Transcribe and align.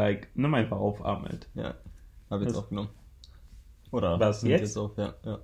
like, 0.00 0.28
nimm 0.34 0.54
einfach 0.54 0.78
auf, 0.78 1.04
Ahmed. 1.04 1.48
Ja, 1.54 1.74
habe 2.30 2.44
jetzt 2.44 2.54
Was? 2.54 2.62
aufgenommen. 2.64 2.90
Oder 3.90 4.18
Was, 4.18 4.42
nimmt 4.42 4.60
jetzt? 4.60 4.76
auf, 4.76 4.96
ja, 4.96 5.14
ja. 5.24 5.38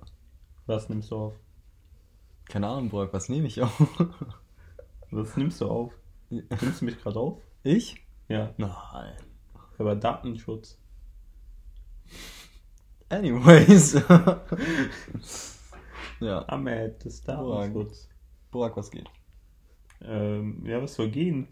Was 0.65 0.89
nimmst 0.89 1.11
du 1.11 1.15
auf? 1.15 1.33
Keine 2.45 2.67
Ahnung, 2.67 2.89
Brock, 2.89 3.13
was 3.13 3.29
nehme 3.29 3.47
ich 3.47 3.61
auf? 3.61 3.79
Was 5.11 5.37
nimmst 5.37 5.61
du 5.61 5.67
auf? 5.69 5.93
Nimmst 6.29 6.81
du 6.81 6.85
mich 6.85 7.01
gerade 7.01 7.17
auf? 7.17 7.39
ich? 7.63 8.05
Ja, 8.27 8.53
Nein. 8.57 9.15
aber 9.77 9.95
Datenschutz. 9.95 10.77
Anyways. 13.07 13.93
ja, 16.19 16.45
Ahmed, 16.49 17.05
das 17.05 17.21
Datenschutz. 17.23 18.09
Brock, 18.51 18.75
was 18.75 18.91
geht? 18.91 19.09
Ähm, 20.01 20.65
ja, 20.65 20.81
was 20.81 20.95
soll 20.95 21.09
gehen? 21.09 21.47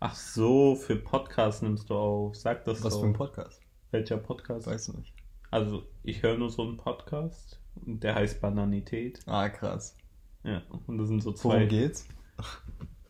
Ach 0.00 0.14
so, 0.14 0.74
für 0.76 0.96
Podcast 0.96 1.62
nimmst 1.62 1.90
du 1.90 1.94
auf. 1.94 2.36
Sag 2.36 2.64
das 2.64 2.82
Was 2.82 2.94
doch. 2.94 3.00
für 3.00 3.06
ein 3.06 3.12
Podcast? 3.12 3.60
Welcher 3.90 4.16
Podcast? 4.16 4.66
Weiß 4.66 4.94
nicht. 4.94 5.12
Also, 5.50 5.82
ich 6.02 6.22
höre 6.22 6.38
nur 6.38 6.48
so 6.50 6.62
einen 6.62 6.76
Podcast. 6.76 7.60
und 7.86 8.02
Der 8.02 8.14
heißt 8.14 8.40
Bananität. 8.40 9.20
Ah, 9.26 9.48
krass. 9.48 9.96
Ja, 10.42 10.62
und 10.86 10.96
das 10.98 11.08
sind 11.08 11.22
so 11.22 11.32
zwei. 11.32 11.54
Worum 11.56 11.68
geht's? 11.68 12.08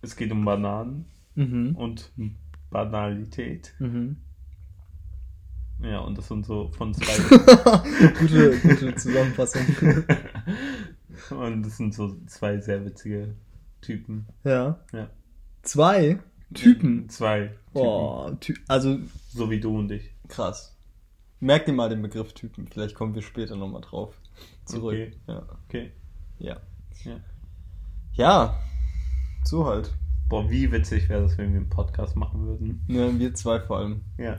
Es 0.03 0.17
geht 0.17 0.33
um 0.33 0.45
Bananen 0.45 1.07
Mhm. 1.37 1.77
und 1.77 2.11
Banalität. 2.71 3.73
Mhm. 3.79 4.17
Ja, 5.83 6.01
und 6.01 6.19
das 6.19 6.27
sind 6.29 6.45
so 6.45 6.69
von 6.73 6.93
zwei. 6.93 7.05
gute, 8.21 8.59
gute 8.61 8.95
Zusammenfassung. 8.97 9.63
und 11.31 11.63
das 11.63 11.77
sind 11.77 11.95
so 11.95 12.17
zwei 12.27 12.59
sehr 12.59 12.85
witzige 12.85 13.37
Typen. 13.81 14.27
ja. 14.45 14.81
Ja. 14.93 15.09
Zwei 15.63 16.19
Typen. 16.55 17.09
Zwei 17.09 17.49
Typen. 17.49 17.57
Oh, 17.75 18.31
Ty 18.41 18.55
also 18.69 18.99
So 19.29 19.51
wie 19.51 19.61
du 19.61 19.79
und 19.79 19.91
ich. 19.93 20.11
krass. 20.29 20.77
Merk 21.41 21.65
dir 21.65 21.73
mal 21.73 21.89
den 21.89 22.03
Begriff 22.03 22.33
Typen. 22.35 22.67
Vielleicht 22.69 22.95
kommen 22.95 23.15
wir 23.15 23.23
später 23.23 23.57
nochmal 23.57 23.81
drauf 23.81 24.15
zurück. 24.67 24.93
Okay. 24.95 25.13
Ja. 25.27 25.43
Okay. 25.69 25.93
ja. 26.39 26.61
Ja. 27.05 27.21
Ja. 28.13 28.61
So 29.45 29.65
halt. 29.67 29.91
Boah, 30.29 30.49
wie 30.51 30.71
witzig 30.71 31.09
wäre 31.09 31.23
das, 31.23 31.39
wenn 31.39 31.53
wir 31.53 31.61
einen 31.61 31.69
Podcast 31.71 32.15
machen 32.15 32.47
würden. 32.47 32.85
Ja, 32.89 33.19
wir 33.19 33.35
zwei 33.35 33.59
vor 33.61 33.79
allem. 33.79 34.03
Ja. 34.19 34.39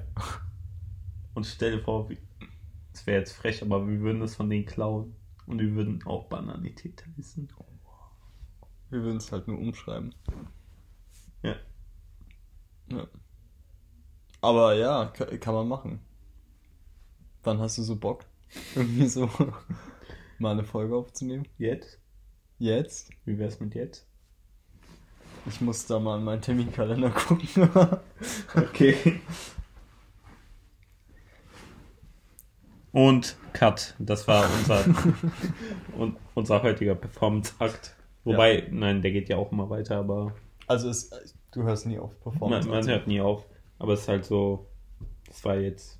Und 1.33 1.45
stell 1.47 1.71
dir 1.77 1.83
vor, 1.83 2.09
wie- 2.09 2.17
es 2.93 3.07
wäre 3.07 3.19
jetzt 3.19 3.33
frech, 3.33 3.61
aber 3.61 3.87
wir 3.87 3.99
würden 4.01 4.19
das 4.19 4.35
von 4.35 4.49
denen 4.49 4.65
klauen. 4.65 5.15
Und 5.47 5.59
wir 5.59 5.71
würden 5.73 6.03
auch 6.05 6.29
Bananität 6.29 7.03
heißen. 7.17 7.49
Wir 8.89 9.01
würden 9.01 9.17
es 9.17 9.31
halt 9.31 9.47
nur 9.47 9.57
umschreiben. 9.57 10.13
Ja. 11.41 11.55
Ja. 12.91 13.07
Aber 14.41 14.73
ja, 14.73 15.05
ka- 15.05 15.37
kann 15.37 15.53
man 15.55 15.67
machen. 15.67 15.99
Wann 17.43 17.59
hast 17.59 17.77
du 17.77 17.83
so 17.83 17.95
Bock? 17.95 18.25
Irgendwie 18.75 19.07
so 19.07 19.29
mal 20.39 20.51
eine 20.51 20.63
Folge 20.63 20.95
aufzunehmen? 20.95 21.47
Jetzt? 21.57 21.99
Jetzt? 22.59 23.09
Wie 23.25 23.37
wär's 23.39 23.59
mit 23.59 23.73
jetzt? 23.75 24.05
Ich 25.47 25.59
muss 25.61 25.85
da 25.87 25.99
mal 25.99 26.19
in 26.19 26.23
meinen 26.23 26.41
Terminkalender 26.41 27.09
gucken. 27.27 27.47
Okay. 28.55 29.19
Und 32.91 33.35
Cut. 33.53 33.95
Das 33.99 34.27
war 34.27 34.47
unser, 34.59 34.83
un, 35.97 36.17
unser 36.35 36.61
heutiger 36.61 36.95
Performance-Akt. 36.95 37.95
Wobei, 38.23 38.67
nein, 38.69 39.01
der 39.01 39.11
geht 39.11 39.29
ja 39.29 39.37
auch 39.37 39.51
immer 39.51 39.69
weiter, 39.69 39.97
aber 39.97 40.33
also 40.67 40.89
es, 40.89 41.09
du 41.51 41.63
hörst 41.63 41.85
nie 41.85 41.99
auf 41.99 42.19
Performance. 42.19 42.67
man, 42.67 42.79
man 42.79 42.87
hört 42.87 43.07
nie 43.07 43.21
auf. 43.21 43.45
Aber 43.79 43.93
es 43.93 44.01
ist 44.01 44.07
halt 44.07 44.25
so, 44.25 44.67
das 45.27 45.43
war 45.43 45.57
jetzt 45.57 45.99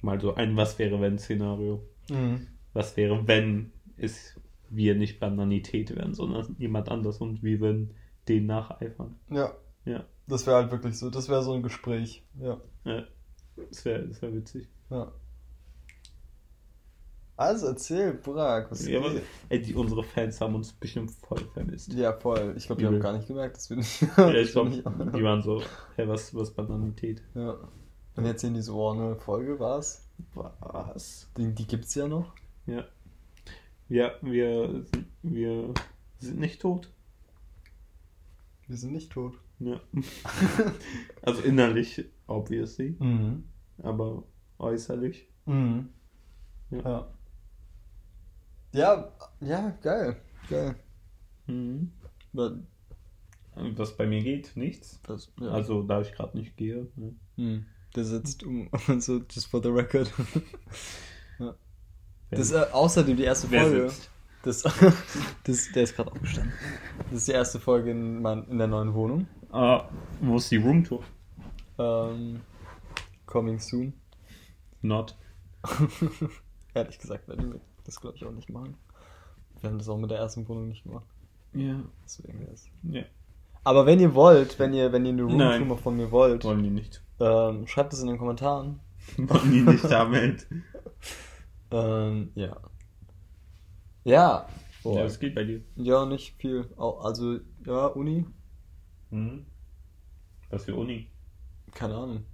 mal 0.00 0.20
so 0.20 0.34
ein 0.34 0.56
Was 0.56 0.78
wäre 0.78 1.00
wenn 1.00 1.18
Szenario. 1.18 1.82
Mhm. 2.10 2.48
Was 2.72 2.96
wäre, 2.96 3.26
wenn 3.26 3.72
es 3.96 4.38
wir 4.70 4.94
nicht 4.94 5.20
Bananität 5.20 5.94
wären, 5.94 6.14
sondern 6.14 6.56
jemand 6.58 6.88
anders 6.88 7.18
und 7.18 7.42
wir 7.42 7.60
würden 7.60 7.94
den 8.28 8.46
nacheifern. 8.46 9.16
Ja, 9.30 9.52
Ja, 9.84 10.04
das 10.26 10.46
wäre 10.46 10.56
halt 10.56 10.72
wirklich 10.72 10.98
so. 10.98 11.10
Das 11.10 11.28
wäre 11.28 11.42
so 11.42 11.52
ein 11.52 11.62
Gespräch. 11.62 12.24
Ja. 12.40 12.60
ja. 12.84 13.04
Das 13.56 13.84
wäre 13.84 14.06
das 14.06 14.20
wär 14.22 14.34
witzig. 14.34 14.68
ja. 14.90 15.12
Also 17.36 17.66
erzähl, 17.66 18.14
Burak, 18.14 18.70
was 18.70 18.86
Ja, 18.86 19.00
aber, 19.00 19.12
ey, 19.48 19.60
die, 19.60 19.74
unsere 19.74 20.04
Fans 20.04 20.40
haben 20.40 20.54
uns 20.54 20.72
bestimmt 20.72 21.10
voll 21.10 21.40
vermisst. 21.52 21.92
Ja, 21.92 22.12
voll. 22.12 22.54
Ich 22.56 22.66
glaube, 22.66 22.80
die 22.80 22.86
haben 22.86 23.00
gar 23.00 23.12
nicht 23.12 23.26
gemerkt, 23.26 23.56
dass 23.56 23.68
wir 23.70 23.76
nicht. 23.76 24.02
Ja, 24.16 24.32
ich 24.34 24.52
glaube, 24.52 24.70
nicht- 24.70 24.84
die 24.86 25.22
waren 25.24 25.42
so, 25.42 25.60
hey, 25.96 26.06
was, 26.06 26.32
was 26.34 26.52
Bananität? 26.54 27.22
Ja. 27.34 27.56
Und 28.16 28.24
jetzt 28.24 28.42
sehen 28.42 28.54
die 28.54 28.62
so, 28.62 28.76
oh, 28.80 28.90
eine 28.92 29.16
Folge 29.16 29.58
war's. 29.58 30.08
Was? 30.34 31.28
Die, 31.36 31.52
die 31.52 31.66
gibt's 31.66 31.96
ja 31.96 32.06
noch. 32.06 32.32
Ja. 32.66 32.84
Ja, 33.88 34.12
wir, 34.22 34.84
sind- 34.92 35.06
wir 35.22 35.74
sind 36.20 36.38
nicht 36.38 36.60
tot. 36.62 36.88
Wir 38.68 38.76
sind 38.76 38.92
nicht 38.92 39.10
tot. 39.12 39.34
Ja. 39.58 39.80
also 41.22 41.42
innerlich, 41.42 42.04
obviously, 42.28 42.96
Mhm. 42.98 43.44
aber 43.82 44.22
äußerlich. 44.58 45.28
Mhm. 45.46 45.88
Ja. 46.70 46.78
Ja. 46.80 47.08
Ja, 48.74 49.08
ja, 49.40 49.70
geil. 49.82 50.16
Geil. 50.50 50.74
Mhm. 51.46 51.92
Wa- 52.32 52.56
Was 53.54 53.96
bei 53.96 54.06
mir 54.06 54.22
geht, 54.22 54.56
nichts. 54.56 55.00
Das, 55.06 55.32
ja. 55.40 55.48
Also, 55.50 55.82
da 55.82 56.00
ich 56.00 56.12
gerade 56.12 56.36
nicht 56.36 56.56
gehe. 56.56 56.88
Ne? 56.96 57.14
Hm. 57.36 57.66
Der 57.94 58.04
sitzt 58.04 58.42
um, 58.42 58.68
so, 58.98 59.18
just 59.30 59.46
for 59.46 59.62
the 59.62 59.68
record. 59.68 60.12
ja. 61.38 61.54
Das 62.30 62.40
ist 62.40 62.52
äh, 62.52 62.66
außerdem 62.72 63.16
die 63.16 63.22
erste 63.22 63.46
Folge. 63.48 63.92
Das, 64.42 64.62
das, 65.44 65.72
der 65.72 65.82
ist 65.84 65.94
gerade 65.94 66.10
aufgestanden. 66.10 66.52
Das 67.04 67.12
ist 67.20 67.28
die 67.28 67.32
erste 67.32 67.60
Folge 67.60 67.92
in, 67.92 68.20
mein, 68.20 68.44
in 68.48 68.58
der 68.58 68.66
neuen 68.66 68.92
Wohnung. 68.92 69.26
Ah, 69.52 69.88
wo 70.20 70.36
ist 70.36 70.50
die 70.50 70.56
Roomtour? 70.56 71.04
Ähm, 71.78 72.40
coming 73.26 73.60
soon. 73.60 73.92
Not. 74.82 75.16
Ehrlich 76.74 76.98
gesagt 76.98 77.28
werden 77.28 77.52
wir 77.52 77.60
das 77.84 78.00
glaube 78.00 78.16
ich 78.16 78.24
auch 78.24 78.32
nicht 78.32 78.50
machen. 78.50 78.76
Wir 79.60 79.70
haben 79.70 79.78
das 79.78 79.88
auch 79.88 79.98
mit 79.98 80.10
der 80.10 80.18
ersten 80.18 80.46
Wohnung 80.48 80.68
nicht 80.68 80.84
gemacht. 80.84 81.06
Ja. 81.54 81.80
Deswegen 82.04 82.40
wäre 82.40 82.50
es. 82.52 82.68
Ja. 82.82 83.04
Aber 83.62 83.86
wenn 83.86 84.00
ihr 84.00 84.14
wollt, 84.14 84.58
wenn 84.58 84.74
ihr, 84.74 84.92
wenn 84.92 85.06
ihr 85.06 85.12
eine. 85.12 85.22
Roomtour 85.56 85.78
von 85.78 85.96
mir 85.96 86.10
wollt, 86.10 86.44
Wollen 86.44 86.62
die 86.62 86.70
nicht. 86.70 87.02
ähm, 87.20 87.66
schreibt 87.66 87.92
es 87.92 88.00
in 88.00 88.08
den 88.08 88.18
Kommentaren. 88.18 88.80
Wollen 89.16 89.50
die 89.50 89.60
nicht 89.62 89.84
damit. 89.84 90.46
Ähm, 91.70 92.30
ja. 92.36 92.56
Ja. 94.04 94.48
Boah. 94.84 94.98
Ja, 94.98 95.04
was 95.06 95.18
geht 95.18 95.34
bei 95.34 95.42
dir? 95.42 95.60
Ja, 95.74 96.06
nicht 96.06 96.36
viel. 96.36 96.68
Also, 96.76 97.40
ja, 97.66 97.86
Uni? 97.86 98.26
Mhm. 99.10 99.44
Was 100.50 100.66
für 100.66 100.76
Uni? 100.76 101.08
Keine 101.72 101.96
Ahnung. 101.96 102.24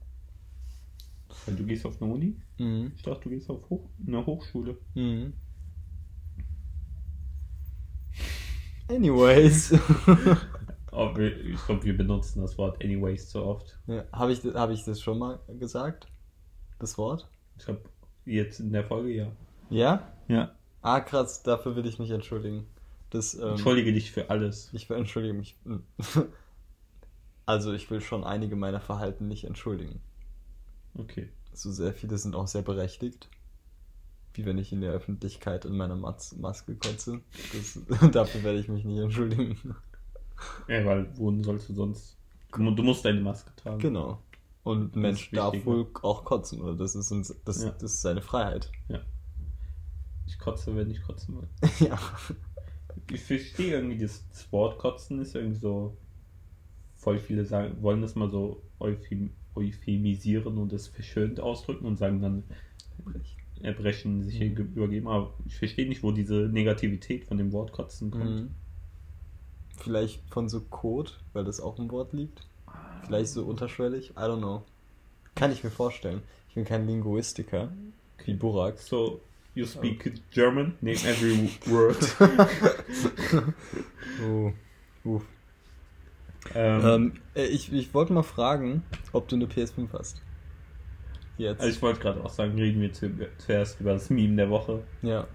Weil 1.47 1.55
du 1.55 1.65
gehst 1.65 1.87
auf 1.87 2.03
eine 2.03 2.13
Uni? 2.13 2.37
Mhm. 2.59 2.93
Ich 2.97 3.03
dachte, 3.03 3.23
du 3.23 3.31
gehst 3.31 3.49
auf 3.49 3.71
Hoch 3.71 3.89
eine 4.07 4.27
Hochschule. 4.27 4.77
Mhm. 4.95 5.33
Anyways. 8.91 9.73
Aber 10.91 11.17
wir- 11.17 11.37
ich 11.45 11.65
glaube, 11.67 11.85
wir 11.85 11.97
benutzen 11.97 12.41
das 12.43 12.59
Wort 12.59 12.83
anyways 12.85 13.29
zu 13.29 13.43
oft. 13.45 13.79
ja, 13.87 14.05
Habe 14.13 14.33
ich, 14.33 14.43
hab 14.45 14.71
ich 14.71 14.85
das 14.85 15.01
schon 15.01 15.19
mal 15.19 15.39
gesagt? 15.59 16.07
Das 16.79 16.99
Wort? 16.99 17.29
Ich 17.59 17.65
glaube, 17.65 17.83
jetzt 18.25 18.61
in 18.61 18.73
der 18.73 18.85
Folge 18.85 19.11
ja. 19.11 19.27
Ja? 19.71 20.13
Ja. 20.29 20.53
Ah, 20.83 21.01
krass, 21.01 21.43
dafür 21.43 21.77
will 21.77 21.87
ich 21.87 21.99
mich 21.99 22.11
entschuldigen. 22.11 22.67
Das, 23.11 23.35
ähm, 23.35 23.51
Entschuldige 23.51 23.93
dich 23.93 24.11
für 24.13 24.31
alles. 24.31 24.71
Ich 24.73 24.89
will 24.89 24.97
entschuldige 24.97 25.35
mich. 25.35 25.57
Also, 27.47 27.73
ich 27.73 27.91
will 27.91 28.01
schon 28.01 28.23
einige 28.23 28.55
meiner 28.55 28.81
Verhalten 28.81 29.27
nicht 29.27 29.43
entschuldigen. 29.45 30.01
Okay. 30.97 31.31
So 31.53 31.73
sehr 31.73 31.93
viele 31.93 32.17
sind 32.17 32.37
auch 32.37 32.47
sehr 32.47 32.63
berechtigt. 32.63 33.29
Wie 34.35 34.45
wenn 34.47 34.59
ich 34.59 34.73
in 34.73 34.81
der 34.81 34.93
Öffentlichkeit 34.93 35.65
in 35.65 35.77
meiner 35.77 35.97
Mas 35.97 36.37
Maske 36.37 36.77
kotze. 36.77 37.21
Das, 37.53 38.11
dafür 38.13 38.43
werde 38.45 38.59
ich 38.61 38.69
mich 38.69 38.85
nicht 38.85 38.99
entschuldigen. 39.01 39.59
Ja, 40.69 40.85
weil 40.85 41.11
wohin 41.19 41.43
sollst 41.43 41.69
du 41.69 41.75
sonst? 41.75 42.17
Du, 42.53 42.63
mu- 42.63 42.71
du 42.75 42.83
musst 42.83 43.05
deine 43.05 43.21
Maske 43.21 43.51
tragen. 43.57 43.79
Genau. 43.79 44.23
Und 44.63 44.95
ein 44.95 45.01
Mensch 45.01 45.31
darf 45.31 45.53
wichtig, 45.53 45.67
wohl 45.67 45.87
auch 46.03 46.25
kotzen, 46.25 46.61
oder? 46.61 46.75
Das 46.77 46.95
ist, 46.95 47.11
uns, 47.11 47.35
das, 47.45 47.63
Ja. 47.65 47.71
das 47.71 47.95
ist 47.95 48.03
seine 48.03 48.23
Freiheit. 48.23 48.71
Ich 50.27 50.39
kotze, 50.39 50.75
wenn 50.77 50.91
ich 50.91 51.03
kotzen 51.03 51.37
will. 51.41 51.49
ja. 51.89 51.99
Ich 53.11 53.23
verstehe 53.23 53.73
irgendwie, 53.75 53.99
das, 53.99 54.25
das 54.29 54.51
Wort 54.53 54.79
kotzen 54.79 55.19
ist 55.21 55.35
irgendwie 55.35 55.59
so. 55.59 55.97
Voll 56.95 57.19
viele 57.19 57.45
sagen, 57.47 57.83
wollen 57.83 58.03
das 58.03 58.15
mal 58.15 58.31
so 58.31 58.63
euphem, 58.79 59.31
euphemisieren 59.55 60.59
und 60.59 60.73
es 60.73 60.87
verschönt 60.87 61.41
ausdrücken 61.41 61.87
und 61.87 61.97
sagen 61.97 62.21
dann, 62.21 62.45
erbrechen, 63.63 64.23
sich 64.23 64.37
hier 64.37 64.51
Mhm. 64.51 64.55
ge- 64.57 64.67
übergeben. 64.75 65.09
Aber 65.09 65.35
ich 65.47 65.57
verstehe 65.57 65.89
nicht, 65.89 66.03
wo 66.03 66.13
diese 66.13 66.49
Negativität 66.49 67.25
von 67.25 67.37
dem 67.39 67.53
Wort 67.53 67.73
kotzen 67.73 68.11
kommt. 68.11 68.25
Mhm. 68.25 68.51
Vielleicht 69.79 70.23
von 70.31 70.49
so 70.49 70.61
Code, 70.61 71.11
weil 71.33 71.45
das 71.45 71.61
auch 71.61 71.79
im 71.79 71.91
Wort 71.91 72.13
liegt. 72.13 72.47
Vielleicht 73.07 73.31
so 73.31 73.45
unterschwellig. 73.45 74.11
I 74.11 74.21
don't 74.21 74.39
know. 74.39 74.63
Kann 75.35 75.53
ich 75.53 75.65
mir 75.65 75.71
vorstellen. 75.71 76.23
Ich 76.49 76.55
bin 76.55 76.65
kein 76.65 76.87
Linguistiker. 76.87 77.73
Wie 78.25 78.35
Burak. 78.35 78.79
So, 78.79 79.21
you 79.55 79.65
speak 79.67 80.13
German? 80.31 80.75
Name 80.81 80.97
every 81.07 81.49
word. 81.67 81.97
Oh. 84.23 84.53
Uff. 85.05 85.23
ähm, 86.55 86.81
Ähm, 86.85 87.13
äh, 87.35 87.47
ich 87.47 87.73
ich 87.73 87.95
wollte 87.95 88.13
mal 88.13 88.23
fragen, 88.23 88.83
ob 89.13 89.29
du 89.29 89.37
eine 89.37 89.47
PS5 89.47 89.89
hast. 89.93 90.21
Jetzt. 91.41 91.61
also 91.61 91.73
ich 91.75 91.81
wollte 91.83 92.01
gerade 92.01 92.23
auch 92.23 92.29
sagen, 92.31 92.53
reden 92.59 92.83
wir 92.83 92.93
zu, 92.93 93.11
zuerst 93.39 93.81
über 93.81 93.93
das 93.95 94.11
Meme 94.11 94.37
der 94.37 94.51
Woche. 94.51 94.83
ja. 95.03 95.27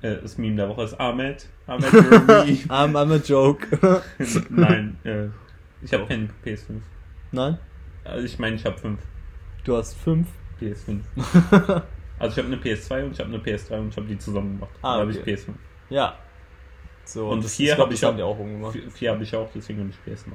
Äh, 0.00 0.16
das 0.22 0.38
Meme 0.38 0.54
der 0.56 0.68
Woche 0.68 0.84
ist 0.84 0.94
Ahmed. 1.00 1.48
Ahmed. 1.66 1.84
I'm, 1.92 2.92
I'm 2.92 3.12
a 3.12 3.16
joke. 3.16 3.66
Nein, 4.48 4.96
äh, 5.04 5.26
ich 5.82 5.92
habe 5.92 6.06
keine 6.06 6.28
PS5. 6.44 6.80
Nein? 7.32 7.58
Also 8.04 8.24
ich 8.24 8.38
meine, 8.38 8.54
ich 8.56 8.64
habe 8.64 8.78
fünf 8.78 9.00
Du 9.64 9.76
hast 9.76 9.94
fünf? 9.94 10.28
PS5. 10.60 11.00
Also 12.20 12.32
ich 12.40 12.44
habe 12.44 12.52
eine 12.52 12.62
PS2 12.62 13.04
und 13.04 13.12
ich 13.12 13.20
habe 13.20 13.28
eine 13.32 13.38
PS3 13.38 13.78
und 13.78 13.88
ich 13.90 13.96
habe 13.96 14.06
die 14.08 14.18
zusammen 14.18 14.54
gemacht. 14.58 14.72
Ah, 14.82 14.94
da 14.96 15.00
habe 15.02 15.10
okay. 15.12 15.32
ich 15.34 15.40
PS5. 15.40 15.48
ja. 15.90 16.16
So, 17.04 17.28
Und 17.30 17.42
das, 17.44 17.54
vier 17.56 17.74
glaub, 17.74 17.86
hab 17.88 17.94
ich 17.94 18.04
auch- 18.04 18.38
umgemacht. 18.38 18.72
Vier, 18.74 18.90
vier 18.90 19.10
habe 19.12 19.22
ich 19.22 19.34
auch, 19.34 19.48
deswegen 19.54 19.80
habe 19.80 19.90
ich 19.90 20.12
PS9. 20.12 20.26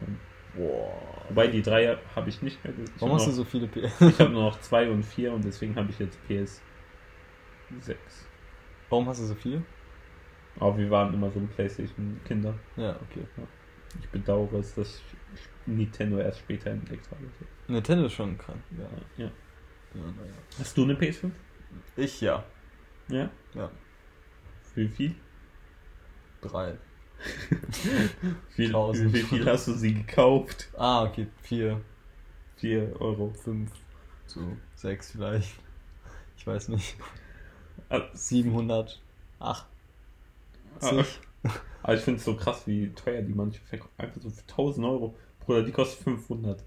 Boah. 0.56 0.92
Wobei 1.30 1.48
die 1.48 1.62
drei 1.62 1.98
habe 2.16 2.30
ich 2.30 2.42
nicht 2.42 2.64
mehr. 2.64 2.74
Ich 2.74 2.92
Warum 3.00 3.14
habe 3.14 3.20
hast 3.20 3.28
du 3.28 3.32
so 3.32 3.44
viele 3.44 3.68
PS? 3.68 4.02
ich 4.02 4.20
hab 4.20 4.30
nur 4.30 4.44
noch 4.44 4.60
zwei 4.62 4.90
und 4.90 5.04
vier 5.04 5.34
und 5.34 5.44
deswegen 5.44 5.76
habe 5.76 5.90
ich 5.90 6.00
jetzt 6.00 6.18
PS6. 6.30 6.60
Warum 8.90 9.08
hast 9.08 9.22
du 9.22 9.26
so 9.26 9.36
viele? 9.36 9.64
Aber 10.60 10.78
wir 10.78 10.90
waren 10.92 11.14
immer 11.14 11.32
so 11.32 11.40
ein 11.40 11.48
Playstation-Kinder. 11.48 12.54
Ja, 12.78 12.92
okay. 12.92 13.26
Ich 14.00 14.10
bedauere 14.10 14.60
es, 14.60 14.76
dass 14.76 15.02
ich 15.34 15.50
Nintendo 15.66 16.18
erst 16.20 16.40
später 16.40 16.72
entdeckt 16.72 17.10
habe. 17.10 17.22
Nintendo 17.68 18.06
ist 18.06 18.14
schon 18.14 18.38
krank. 18.38 18.62
Ja. 18.78 19.26
Ja. 19.26 19.32
ja. 19.96 20.14
Hast 20.60 20.78
du 20.78 20.84
eine 20.84 20.94
PS5? 20.94 21.32
Ich 21.96 22.22
ja. 22.22 22.44
Ja. 23.10 23.30
Ja. 23.54 23.72
Wie 24.76 24.88
viel? 24.88 25.16
Drei. 26.42 26.78
Wie, 28.56 28.70
Tausend. 28.72 29.14
wie 29.14 29.22
viel 29.22 29.46
hast 29.46 29.68
du 29.68 29.74
sie 29.74 29.94
gekauft? 29.94 30.70
Ah, 30.78 31.04
okay. 31.04 31.28
Vier, 31.42 31.80
4 32.58 33.00
Euro. 33.00 33.32
fünf, 33.34 33.72
so 34.26 34.42
sechs 34.76 35.12
vielleicht. 35.12 35.56
Ich 36.38 36.46
weiß 36.46 36.70
nicht. 36.70 36.96
Ah, 37.90 38.02
700. 38.14 39.02
Ach. 39.40 39.66
Aber 41.84 41.94
ich 41.96 42.02
finde 42.02 42.18
es 42.20 42.26
so 42.26 42.36
krass, 42.36 42.64
wie 42.66 42.90
teuer 42.94 43.22
die 43.22 43.34
manche 43.34 43.62
verkaufen. 43.62 43.94
Einfach 43.98 44.22
so 44.22 44.30
für 44.30 44.42
1000 44.42 44.86
Euro. 44.88 45.16
Bruder, 45.40 45.64
die 45.64 45.72
kostet 45.72 46.04
500. 46.04 46.64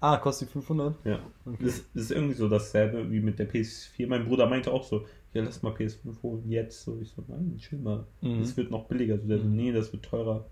Ah, 0.00 0.16
kostet 0.18 0.48
die 0.48 0.52
500? 0.52 0.94
Ja. 1.04 1.20
Okay. 1.44 1.56
Das, 1.64 1.82
das 1.94 2.04
ist 2.04 2.10
irgendwie 2.10 2.34
so 2.34 2.48
dasselbe 2.48 3.10
wie 3.10 3.20
mit 3.20 3.38
der 3.38 3.48
PS4. 3.50 4.06
Mein 4.08 4.26
Bruder 4.26 4.46
meinte 4.46 4.72
auch 4.72 4.84
so, 4.84 5.06
ja, 5.36 5.42
lass 5.44 5.62
mal 5.62 5.72
PS5 5.72 6.22
holen, 6.22 6.50
jetzt. 6.50 6.84
So, 6.84 6.98
ich 7.00 7.10
so, 7.10 7.22
nein, 7.28 7.56
chill 7.58 7.78
mal. 7.78 8.06
Mhm. 8.20 8.40
Das 8.40 8.56
wird 8.56 8.70
noch 8.70 8.86
billiger. 8.88 9.18
So, 9.18 9.26
der 9.28 9.38
so, 9.38 9.44
Mhm. 9.44 9.56
nee, 9.56 9.72
das 9.72 9.92
wird 9.92 10.04
teurer. 10.04 10.46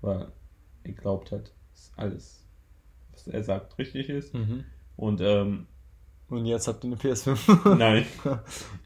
Weil 0.00 0.28
er 0.84 0.92
glaubt 0.92 1.30
halt, 1.32 1.52
dass 1.72 1.92
alles, 1.96 2.46
was 3.12 3.28
er 3.28 3.42
sagt, 3.44 3.78
richtig 3.78 4.08
ist. 4.08 4.34
Mhm. 4.34 4.64
Und, 4.96 5.20
ähm, 5.20 5.66
Und 6.28 6.46
jetzt 6.46 6.68
habt 6.68 6.84
ihr 6.84 6.88
eine 6.88 6.96
PS5. 6.96 7.74
nein. 7.78 8.04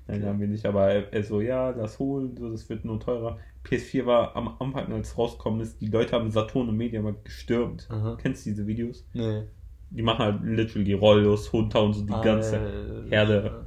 Nein, 0.07 0.25
haben 0.25 0.41
wir 0.41 0.49
nicht. 0.49 0.65
Aber 0.67 0.89
er, 0.91 1.13
er 1.13 1.23
so, 1.23 1.41
ja, 1.41 1.71
lass 1.71 1.99
holen, 1.99 2.37
so, 2.37 2.51
das 2.51 2.69
wird 2.69 2.85
nur 2.85 2.99
teurer. 3.01 3.39
PS4 3.65 4.05
war 4.07 4.35
am 4.37 4.57
Anfang, 4.59 4.93
als 4.93 5.09
es 5.11 5.19
rausgekommen 5.19 5.61
ist, 5.61 5.81
die 5.81 5.87
Leute 5.87 6.13
haben 6.13 6.31
Saturn 6.31 6.69
und 6.69 6.77
Mediamarkt 6.77 7.25
gestürmt. 7.25 7.87
Aha. 7.91 8.17
Kennst 8.21 8.45
du 8.47 8.51
diese 8.51 8.67
Videos? 8.67 9.07
Nee. 9.15 9.43
Die 9.91 10.03
machen 10.03 10.19
halt 10.25 10.43
literally 10.43 10.93
Rollos, 10.95 11.53
Hunter 11.53 11.83
und 11.85 11.93
so 11.95 12.03
die 12.03 12.13
ganze 12.13 12.59
Alter. 12.59 13.05
Herde. 13.11 13.65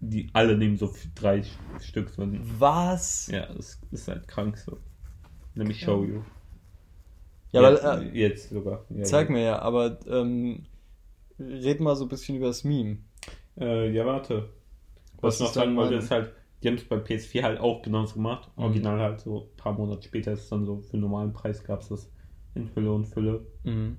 Die 0.00 0.28
alle 0.32 0.56
nehmen 0.56 0.76
so 0.76 0.92
drei 1.14 1.42
Stück. 1.80 2.10
So. 2.10 2.26
Was? 2.58 3.28
Ja, 3.28 3.52
das 3.52 3.80
ist 3.90 4.08
halt 4.08 4.28
krank 4.28 4.58
so. 4.58 4.78
Let 5.54 5.68
me 5.68 5.74
show 5.74 6.04
you. 6.04 6.22
Ja, 7.50 7.70
jetzt, 7.70 7.84
aber 7.84 8.02
äh, 8.02 8.18
jetzt 8.18 8.50
sogar. 8.50 8.84
Ja, 8.90 9.04
zeig 9.04 9.28
ja. 9.28 9.32
mir 9.32 9.42
ja, 9.42 9.58
aber 9.60 9.98
ähm, 10.06 10.66
red 11.38 11.80
mal 11.80 11.96
so 11.96 12.04
ein 12.04 12.08
bisschen 12.08 12.36
über 12.36 12.48
das 12.48 12.64
Meme. 12.64 12.98
Äh, 13.58 13.90
ja, 13.92 14.04
warte. 14.04 14.50
Was 15.20 15.22
Was 15.22 15.34
ich 15.34 15.40
noch 15.40 15.52
sagen 15.54 15.76
wollte, 15.76 15.94
ist 15.94 16.10
halt, 16.10 16.32
die 16.62 16.68
haben 16.68 16.74
es 16.74 16.84
bei 16.84 16.96
PS4 16.96 17.42
halt 17.42 17.60
auch 17.60 17.82
genauso 17.82 18.14
gemacht. 18.14 18.50
Mhm. 18.56 18.64
Original 18.64 19.00
halt 19.00 19.20
so 19.20 19.50
ein 19.50 19.56
paar 19.56 19.72
Monate 19.72 20.02
später 20.02 20.32
ist 20.32 20.44
es 20.44 20.48
dann 20.48 20.66
so, 20.66 20.80
für 20.80 20.94
einen 20.94 21.02
normalen 21.02 21.32
Preis 21.32 21.64
gab 21.64 21.80
es 21.80 21.88
das 21.88 22.10
in 22.54 22.70
Hülle 22.74 22.92
und 22.92 23.06
Fülle. 23.06 23.46
Mhm. 23.64 23.96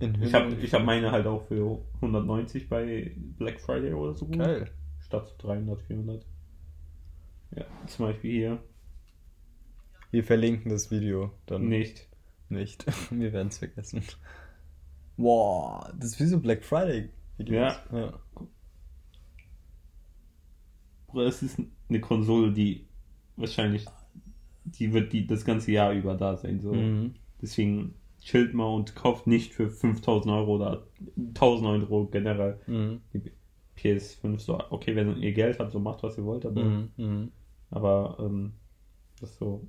In 0.00 0.14
Ich 0.14 0.20
Hülle 0.20 0.32
habe 0.32 0.54
ich 0.54 0.74
hab 0.74 0.84
meine 0.84 1.12
halt 1.12 1.26
auch 1.26 1.42
für 1.42 1.80
190 1.96 2.68
bei 2.68 3.12
Black 3.38 3.60
Friday 3.60 3.92
oder 3.92 4.14
so. 4.14 4.26
Geil. 4.26 4.70
Statt 5.08 5.34
300, 5.38 5.80
400. 5.82 6.26
Ja, 7.56 7.64
zum 7.86 8.06
Beispiel 8.06 8.30
hier 8.30 8.62
Wir 10.10 10.22
verlinken 10.22 10.70
das 10.70 10.90
Video 10.90 11.32
dann 11.46 11.66
nicht. 11.68 12.06
nicht. 12.50 12.84
Wir 13.10 13.32
werden 13.32 13.48
es 13.48 13.58
vergessen. 13.58 14.02
Boah, 15.16 15.90
das 15.98 16.10
ist 16.12 16.20
wie 16.20 16.26
so 16.26 16.38
Black 16.40 16.62
Friday. 16.62 17.08
Videos. 17.38 17.74
ja. 17.92 18.20
Bruder, 21.06 21.26
es 21.26 21.42
ist 21.42 21.58
eine 21.88 22.00
Konsole, 22.00 22.52
die 22.52 22.86
wahrscheinlich, 23.36 23.86
die 24.64 24.92
wird 24.92 25.12
die 25.14 25.26
das 25.26 25.44
ganze 25.44 25.72
Jahr 25.72 25.92
über 25.92 26.14
da 26.16 26.36
sein. 26.36 26.60
So. 26.60 26.72
Mhm. 26.74 27.14
Deswegen 27.40 27.94
chillt 28.20 28.52
mal 28.52 28.66
und 28.66 28.94
kauft 28.94 29.26
nicht 29.26 29.54
für 29.54 29.70
5000 29.70 30.34
Euro 30.34 30.56
oder 30.56 30.86
1000 31.16 31.66
Euro 31.82 32.06
generell 32.08 32.60
Mhm. 32.66 33.00
Die 33.82 33.88
PS5. 33.88 34.38
So, 34.40 34.58
okay, 34.70 34.94
wenn 34.96 35.20
ihr 35.22 35.32
Geld 35.32 35.58
habt, 35.58 35.72
so 35.72 35.78
macht 35.78 36.02
was 36.02 36.16
ihr 36.18 36.24
wollt, 36.24 36.44
aber, 36.46 36.64
Mhm. 36.64 36.90
Mhm. 36.96 37.32
aber 37.70 38.16
ähm, 38.20 38.52
das 39.20 39.36
so. 39.36 39.66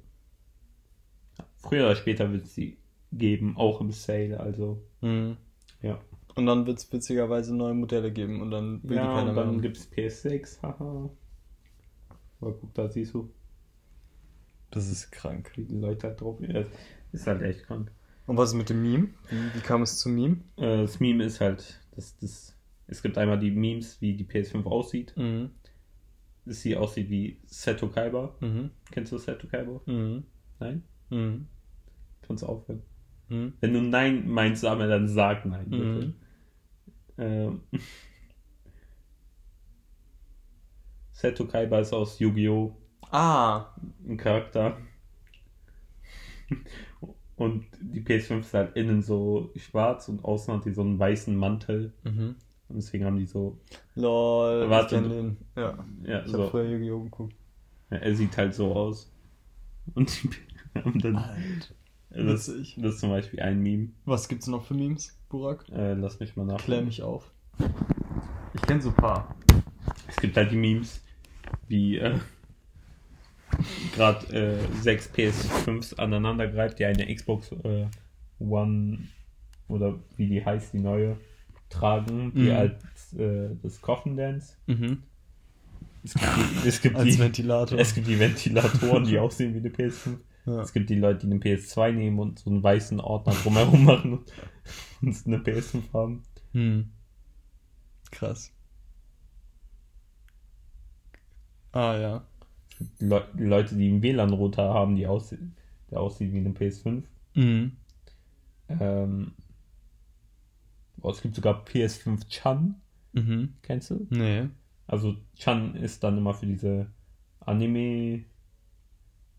Früher 1.58 1.86
oder 1.86 1.96
später 1.96 2.32
wird 2.32 2.46
es 2.46 2.56
sie 2.56 2.78
geben, 3.12 3.58
auch 3.58 3.82
im 3.82 3.92
Sale, 3.92 4.40
also 4.40 4.82
Mhm. 5.02 5.38
ja. 5.82 6.00
Und 6.36 6.46
dann 6.46 6.66
wird 6.68 6.78
es 6.78 6.92
witzigerweise 6.94 7.54
neue 7.56 7.74
Modelle 7.74 8.12
geben 8.14 8.42
und 8.42 8.52
dann 8.52 8.82
will 8.84 8.92
die 8.92 8.96
Ja, 8.96 9.14
keiner 9.14 9.30
und 9.32 9.36
dann 9.36 9.62
gibt 9.62 9.78
es 9.78 9.92
PS6, 9.92 10.62
haha. 10.62 11.10
Aber 12.40 12.54
guck, 12.54 12.74
da 12.74 12.88
siehst 12.88 13.14
du, 13.14 13.30
Das 14.72 14.88
ist 14.90 15.12
krank. 15.12 15.52
wie 15.56 15.66
die 15.66 15.76
Leute 15.76 16.08
halt 16.08 16.22
drauf. 16.22 16.40
Ja, 16.42 16.64
ist 17.12 17.28
halt 17.28 17.42
echt 17.42 17.64
krank. 17.64 17.92
Und 18.28 18.38
was 18.38 18.50
ist 18.50 18.56
mit 18.56 18.70
dem 18.70 18.82
Meme? 18.84 19.10
Wie, 19.30 19.56
wie 19.56 19.60
kam 19.62 19.82
es 19.82 19.98
zum 19.98 20.14
Meme? 20.16 20.38
Äh, 20.58 20.84
das 20.84 21.00
Meme 21.00 21.24
ist 21.26 21.42
halt, 21.42 21.82
das, 21.96 22.16
das, 22.20 22.56
es 22.90 23.02
gibt 23.04 23.18
einmal 23.18 23.40
die 23.40 23.52
Memes, 23.52 24.02
wie 24.02 24.14
die 24.16 24.26
PS5 24.26 24.66
aussieht. 24.66 25.14
Mhm. 25.16 25.52
Dass 26.46 26.62
sie 26.62 26.76
aussieht 26.76 27.10
wie 27.10 27.40
Seto 27.46 27.88
Kaiba. 27.88 28.36
Mhm. 28.40 28.72
Kennst 28.92 29.12
du 29.12 29.18
Seto 29.18 29.48
Kaiba? 29.48 29.82
Mhm. 29.86 30.24
Nein? 30.60 30.84
Mhm. 31.10 31.48
Kannst 32.22 32.44
du 32.44 32.48
aufhören. 32.48 32.82
Mhm. 33.30 33.54
Wenn 33.60 33.74
du 33.74 33.82
Nein 33.82 34.28
meinst, 34.28 34.62
Samuel, 34.62 34.90
dann 34.90 35.08
sag 35.08 35.46
Nein, 35.46 35.70
bitte. 35.70 35.84
Mhm. 35.84 36.14
Ähm, 37.18 37.62
Seto 41.12 41.46
Kaiba 41.46 41.80
ist 41.80 41.94
aus 41.94 42.18
Yu-Gi-Oh! 42.20 42.76
Ah, 43.12 43.76
ein 44.08 44.18
Charakter. 44.18 44.78
Und 47.36 47.66
die 47.80 48.02
PS5 48.02 48.40
ist 48.40 48.54
halt 48.54 48.76
innen 48.76 49.02
so 49.02 49.52
schwarz 49.56 50.10
und 50.10 50.26
außen 50.26 50.56
hat 50.56 50.66
die 50.66 50.74
so 50.74 50.82
einen 50.82 50.98
weißen 50.98 51.36
Mantel. 51.36 51.94
mhm. 52.04 52.36
Und 52.70 52.76
deswegen 52.76 53.06
haben 53.06 53.18
die 53.18 53.26
so, 53.26 53.58
lol. 53.96 54.70
Warte, 54.70 55.02
den. 55.02 55.38
Ja, 55.56 55.78
ja, 56.04 56.20
ich 56.26 56.34
habe 56.34 56.44
so. 56.44 56.50
früher 56.50 56.70
Yu-Gi-Oh! 56.70 57.04
geguckt. 57.04 57.36
Ja, 57.90 57.98
er 57.98 58.16
sieht 58.16 58.38
halt 58.38 58.54
so 58.54 58.74
aus. 58.74 59.12
Und 59.96 60.24
die 60.24 60.30
haben 60.80 61.00
dann. 61.02 61.16
Alter. 61.16 61.74
Das, 62.12 62.48
witzig. 62.48 62.76
das 62.82 62.96
ist 62.96 63.00
zum 63.02 63.10
Beispiel 63.10 63.40
ein 63.40 63.62
Meme. 63.62 63.90
Was 64.06 64.28
gibt's 64.28 64.48
noch 64.48 64.64
für 64.64 64.74
Memes, 64.74 65.20
Burak? 65.30 65.66
Äh, 65.72 65.94
lass 65.94 66.20
mich 66.20 66.36
mal 66.36 66.46
nach. 66.46 66.58
Klär 66.58 66.82
mich 66.82 67.04
auf. 67.04 67.32
Ich 68.54 68.62
kenne 68.64 68.82
so 68.82 68.90
ein 68.90 68.96
paar. 68.96 69.36
Es 70.08 70.16
gibt 70.18 70.36
halt 70.36 70.52
die 70.52 70.56
Memes, 70.56 71.04
wie 71.68 71.98
äh, 71.98 72.18
gerade 73.96 74.26
äh, 74.36 74.82
sechs 74.82 75.10
PS5s 75.14 76.00
aneinander 76.00 76.48
greift, 76.48 76.80
die 76.80 76.86
eine 76.86 77.14
Xbox 77.14 77.52
äh, 77.64 77.88
One 78.40 79.08
oder 79.68 80.00
wie 80.18 80.28
die 80.28 80.44
heißt, 80.44 80.74
die 80.74 80.80
neue, 80.80 81.18
tragen, 81.70 82.34
die 82.34 82.50
Mhm. 82.50 82.52
als 82.52 83.14
äh, 83.14 83.56
das 83.62 83.82
Coffin 83.82 84.18
Dance. 84.18 84.56
Mhm. 84.68 85.04
Es 86.04 86.14
gibt 86.14 86.26
die, 86.64 86.68
es 86.68 86.82
gibt 86.82 86.98
die, 87.04 87.20
Ventilator. 87.20 87.78
es 87.78 87.94
gibt 87.94 88.08
die 88.08 88.20
Ventilatoren, 88.20 89.04
die 89.04 89.20
aussehen 89.20 89.54
wie 89.54 89.60
eine 89.60 89.70
PS5. 89.70 90.18
ja. 90.46 90.62
Es 90.62 90.72
gibt 90.72 90.90
die 90.90 90.96
Leute, 90.96 91.28
die 91.28 91.32
eine 91.34 91.42
PS2 91.42 91.92
nehmen 91.92 92.20
und 92.20 92.40
so 92.40 92.50
einen 92.50 92.64
weißen 92.64 93.00
Ordner 93.00 93.34
drumherum 93.34 93.84
machen 93.84 94.14
und, 94.14 94.32
eine 95.28 95.38
PS5 95.38 95.82
haben. 95.94 96.24
Hm. 96.54 96.90
Krass. 98.12 98.52
Ah 101.72 101.98
ja. 101.98 102.26
Le 103.00 103.28
die 103.38 103.44
Leute, 103.44 103.76
die 103.76 103.90
einen 103.90 104.02
WLAN-Router 104.02 104.74
haben, 104.74 104.96
die 104.96 105.06
aussieht, 105.06 105.40
der 105.92 106.00
aussieht 106.00 106.32
wie 106.34 106.38
eine 106.38 106.50
PS5. 106.52 107.04
Mhm. 107.36 107.74
Ähm, 108.70 109.34
oh, 111.02 111.10
es 111.12 111.22
gibt 111.22 111.36
sogar 111.36 111.64
PS5 111.66 112.28
Chan. 112.28 112.76
Mhm. 113.14 113.54
Kennst 113.62 113.90
du? 113.92 114.08
Nee. 114.10 114.48
Also 114.88 115.16
Chan 115.36 115.76
ist 115.76 116.04
dann 116.04 116.18
immer 116.18 116.34
für 116.34 116.46
diese 116.48 116.88
Anime 117.40 118.26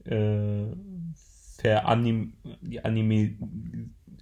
äh, 0.04 0.66
Veranim 1.58 2.32
die 2.62 2.82
Anime 2.84 3.34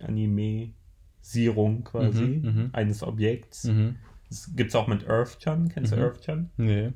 Animesierung 0.01 1.85
quasi 1.85 2.25
Mhm, 2.25 2.43
mhm. 2.43 2.71
eines 2.73 3.03
Objekts. 3.03 3.65
Mhm. 3.65 3.97
Das 4.29 4.55
gibt's 4.55 4.75
auch 4.75 4.87
mit 4.89 5.09
Earth-Chan. 5.09 5.69
Kennst 5.69 5.93
Mhm. 5.93 5.97
du 5.97 6.03
Earth-Chan? 6.03 6.51
Nee. 6.57 6.93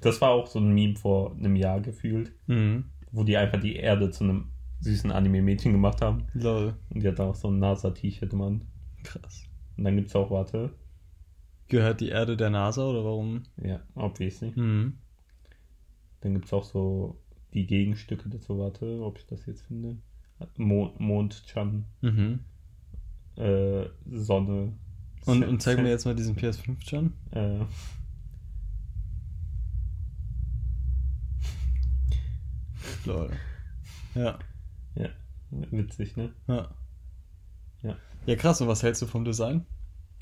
Das 0.00 0.20
war 0.20 0.30
auch 0.30 0.46
so 0.46 0.58
ein 0.58 0.72
Meme 0.74 0.96
vor 0.96 1.34
einem 1.36 1.56
Jahr 1.56 1.80
gefühlt, 1.80 2.32
Mhm. 2.46 2.84
wo 3.12 3.24
die 3.24 3.36
einfach 3.36 3.60
die 3.60 3.76
Erde 3.76 4.10
zu 4.10 4.24
einem 4.24 4.50
süßen 4.80 5.10
Anime-Mädchen 5.12 5.72
gemacht 5.72 6.00
haben. 6.02 6.26
Lol. 6.34 6.74
Und 6.90 7.02
die 7.02 7.08
hat 7.08 7.20
auch 7.20 7.34
so 7.34 7.48
ein 7.48 7.58
NASA-T-Shirt, 7.58 8.32
Mann. 8.32 8.62
Krass. 9.04 9.44
Und 9.80 9.84
dann 9.84 9.96
gibt's 9.96 10.14
auch, 10.14 10.30
warte, 10.30 10.74
Gehört 11.68 12.02
die 12.02 12.10
Erde 12.10 12.36
der 12.36 12.50
NASA 12.50 12.84
oder 12.84 13.02
warum? 13.02 13.44
ja, 13.56 13.80
obviously. 13.94 14.52
Mhm. 14.54 14.98
Dann 16.20 16.34
gibt 16.34 16.44
es 16.44 16.52
auch 16.52 16.64
so 16.64 17.18
die 17.54 17.66
Gegenstücke 17.66 18.28
dazu. 18.28 18.58
Warte, 18.58 19.00
ob 19.02 19.16
ich 19.16 19.26
das 19.26 19.46
jetzt 19.46 19.62
finde. 19.62 19.96
Mond, 20.58 21.00
Mondchan, 21.00 21.86
Mhm. 22.02 22.40
äh, 23.36 23.86
Sonne. 24.10 24.74
Und, 25.24 25.44
und 25.44 25.62
zeig 25.62 25.78
mir 25.80 25.88
jetzt 25.88 26.04
mal 26.04 26.14
diesen 26.14 26.36
PS5 26.36 26.86
schon. 26.86 27.14
Äh, 27.30 27.64
Lol. 33.06 33.30
Ja. 34.14 34.38
ja, 34.94 35.08
witzig, 35.70 36.16
ne? 36.16 36.32
Ja. 36.48 36.68
Ja. 37.82 37.96
Ja, 38.30 38.36
krass. 38.36 38.60
Und 38.60 38.68
was 38.68 38.82
hältst 38.84 39.02
du 39.02 39.06
vom 39.06 39.24
Design? 39.24 39.66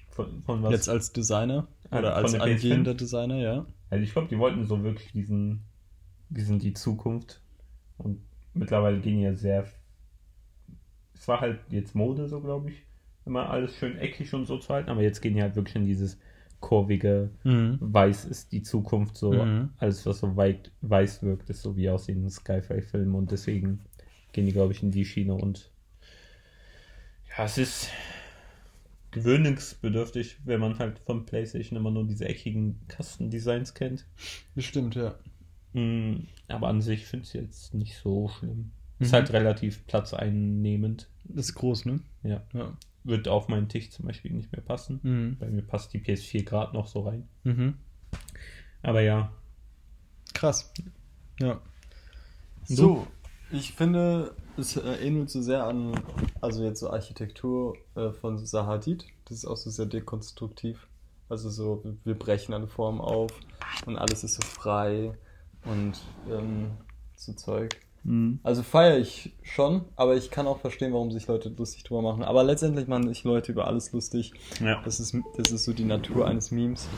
Von, 0.08 0.42
von 0.42 0.62
was? 0.62 0.72
Jetzt 0.72 0.88
als 0.88 1.12
Designer? 1.12 1.68
Ah, 1.90 1.98
Oder 1.98 2.16
als 2.16 2.32
der 2.32 2.40
PS5? 2.40 2.54
angehender 2.54 2.94
Designer, 2.94 3.36
ja. 3.36 3.66
Also 3.90 4.02
ich 4.02 4.12
glaube, 4.12 4.28
die 4.28 4.38
wollten 4.38 4.64
so 4.64 4.82
wirklich 4.82 5.12
diesen, 5.12 5.60
die 6.30 6.40
sind 6.40 6.62
die 6.62 6.72
Zukunft. 6.72 7.42
Und 7.98 8.20
mittlerweile 8.54 8.98
gehen 9.00 9.20
ja 9.20 9.34
sehr. 9.34 9.66
Es 11.14 11.28
war 11.28 11.40
halt 11.42 11.60
jetzt 11.68 11.94
Mode, 11.94 12.28
so 12.28 12.40
glaube 12.40 12.70
ich, 12.70 12.82
immer 13.26 13.50
alles 13.50 13.76
schön 13.76 13.98
eckig 13.98 14.32
und 14.32 14.46
so 14.46 14.56
zu 14.56 14.72
halten, 14.72 14.88
aber 14.88 15.02
jetzt 15.02 15.20
gehen 15.20 15.34
die 15.34 15.42
halt 15.42 15.54
wirklich 15.56 15.76
in 15.76 15.84
dieses 15.84 16.18
kurvige, 16.60 17.30
Mhm. 17.44 17.76
weiß 17.80 18.24
ist 18.24 18.52
die 18.52 18.62
Zukunft, 18.62 19.18
so 19.18 19.32
Mhm. 19.44 19.70
alles, 19.78 20.06
was 20.06 20.20
so 20.20 20.36
weit 20.36 20.72
weiß 20.80 21.22
wirkt, 21.22 21.50
ist 21.50 21.60
so 21.62 21.76
wie 21.76 21.90
aus 21.90 22.06
den 22.06 22.30
Sci-Fi-Filmen 22.30 23.14
und 23.14 23.30
deswegen 23.32 23.80
gehen 24.32 24.46
die, 24.46 24.52
glaube 24.52 24.72
ich, 24.72 24.82
in 24.82 24.90
die 24.90 25.04
Schiene 25.04 25.34
und 25.34 25.70
ja, 27.38 27.44
es 27.44 27.56
ist 27.58 27.90
gewöhnungsbedürftig, 29.10 30.38
wenn 30.44 30.60
man 30.60 30.78
halt 30.78 30.98
von 31.00 31.24
PlayStation 31.24 31.78
immer 31.78 31.90
nur 31.90 32.06
diese 32.06 32.26
eckigen 32.28 32.78
Kastendesigns 32.88 33.74
kennt. 33.74 34.04
Bestimmt, 34.54 34.94
ja. 34.96 35.14
Mm, 35.72 36.26
Aber 36.48 36.68
an 36.68 36.80
sich 36.82 37.06
finde 37.06 37.24
ich 37.24 37.28
es 37.30 37.32
jetzt 37.34 37.74
nicht 37.74 37.96
so 37.96 38.28
schlimm. 38.28 38.70
Ist 38.98 39.10
Mhm. 39.10 39.16
halt 39.16 39.32
relativ 39.32 39.86
platzeinnehmend. 39.86 41.08
Das 41.24 41.46
ist 41.46 41.54
groß, 41.54 41.84
ne? 41.86 42.00
Ja. 42.22 42.42
Ja. 42.52 42.76
Wird 43.04 43.28
auf 43.28 43.48
meinen 43.48 43.68
Tisch 43.68 43.90
zum 43.90 44.06
Beispiel 44.06 44.32
nicht 44.32 44.50
mehr 44.52 44.60
passen. 44.60 45.00
Mhm. 45.02 45.36
Bei 45.38 45.46
mir 45.48 45.62
passt 45.62 45.92
die 45.94 46.00
PS4 46.00 46.42
gerade 46.44 46.72
noch 46.74 46.86
so 46.88 47.00
rein. 47.02 47.28
Mhm. 47.44 47.74
Aber 48.82 49.00
ja. 49.00 49.32
Krass. 50.34 50.72
Ja. 51.40 51.60
So, 52.64 53.06
ich 53.52 53.72
finde, 53.72 54.34
es 54.58 54.76
ähnelt 54.76 55.30
so 55.30 55.40
sehr 55.42 55.64
an, 55.64 55.92
also 56.40 56.62
jetzt 56.64 56.80
so 56.80 56.90
Architektur 56.90 57.76
äh, 57.94 58.10
von 58.10 58.44
Sahadid. 58.44 59.04
Das 59.26 59.38
ist 59.38 59.44
auch 59.46 59.56
so 59.56 59.70
sehr 59.70 59.86
dekonstruktiv. 59.86 60.86
Also 61.28 61.50
so, 61.50 61.84
wir- 62.04 62.14
brechen 62.14 62.54
alle 62.54 62.68
Formen 62.68 63.00
auf 63.00 63.30
und 63.86 63.96
alles 63.96 64.24
ist 64.24 64.34
so 64.34 64.42
frei 64.42 65.12
und 65.64 66.00
ähm, 66.30 66.70
so 67.16 67.32
Zeug. 67.34 67.76
Also 68.42 68.62
feiere 68.62 68.96
ich 68.98 69.36
schon, 69.42 69.84
aber 69.96 70.16
ich 70.16 70.30
kann 70.30 70.46
auch 70.46 70.60
verstehen, 70.60 70.92
warum 70.94 71.10
sich 71.10 71.26
Leute 71.26 71.50
lustig 71.50 71.84
drüber 71.84 72.00
machen. 72.00 72.22
Aber 72.22 72.42
letztendlich 72.44 72.86
machen 72.88 73.08
sich 73.08 73.24
Leute 73.24 73.52
über 73.52 73.66
alles 73.66 73.92
lustig. 73.92 74.32
Ja. 74.60 74.80
Das 74.82 74.98
ist, 75.00 75.14
das 75.36 75.50
ist 75.52 75.64
so 75.64 75.74
die 75.74 75.84
Natur 75.84 76.26
eines 76.26 76.50
Memes. 76.50 76.88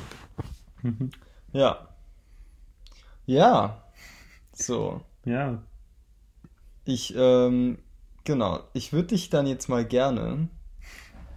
Mhm. 0.83 1.11
Ja. 1.52 1.88
Ja. 3.26 3.83
So. 4.52 5.00
Ja. 5.25 5.62
Ich, 6.84 7.14
ähm, 7.16 7.78
genau. 8.25 8.60
Ich 8.72 8.92
würde 8.92 9.08
dich 9.08 9.30
dann 9.30 9.46
jetzt 9.46 9.68
mal 9.68 9.84
gerne 9.84 10.49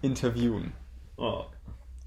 interviewen. 0.01 0.71
Oh, 1.17 1.45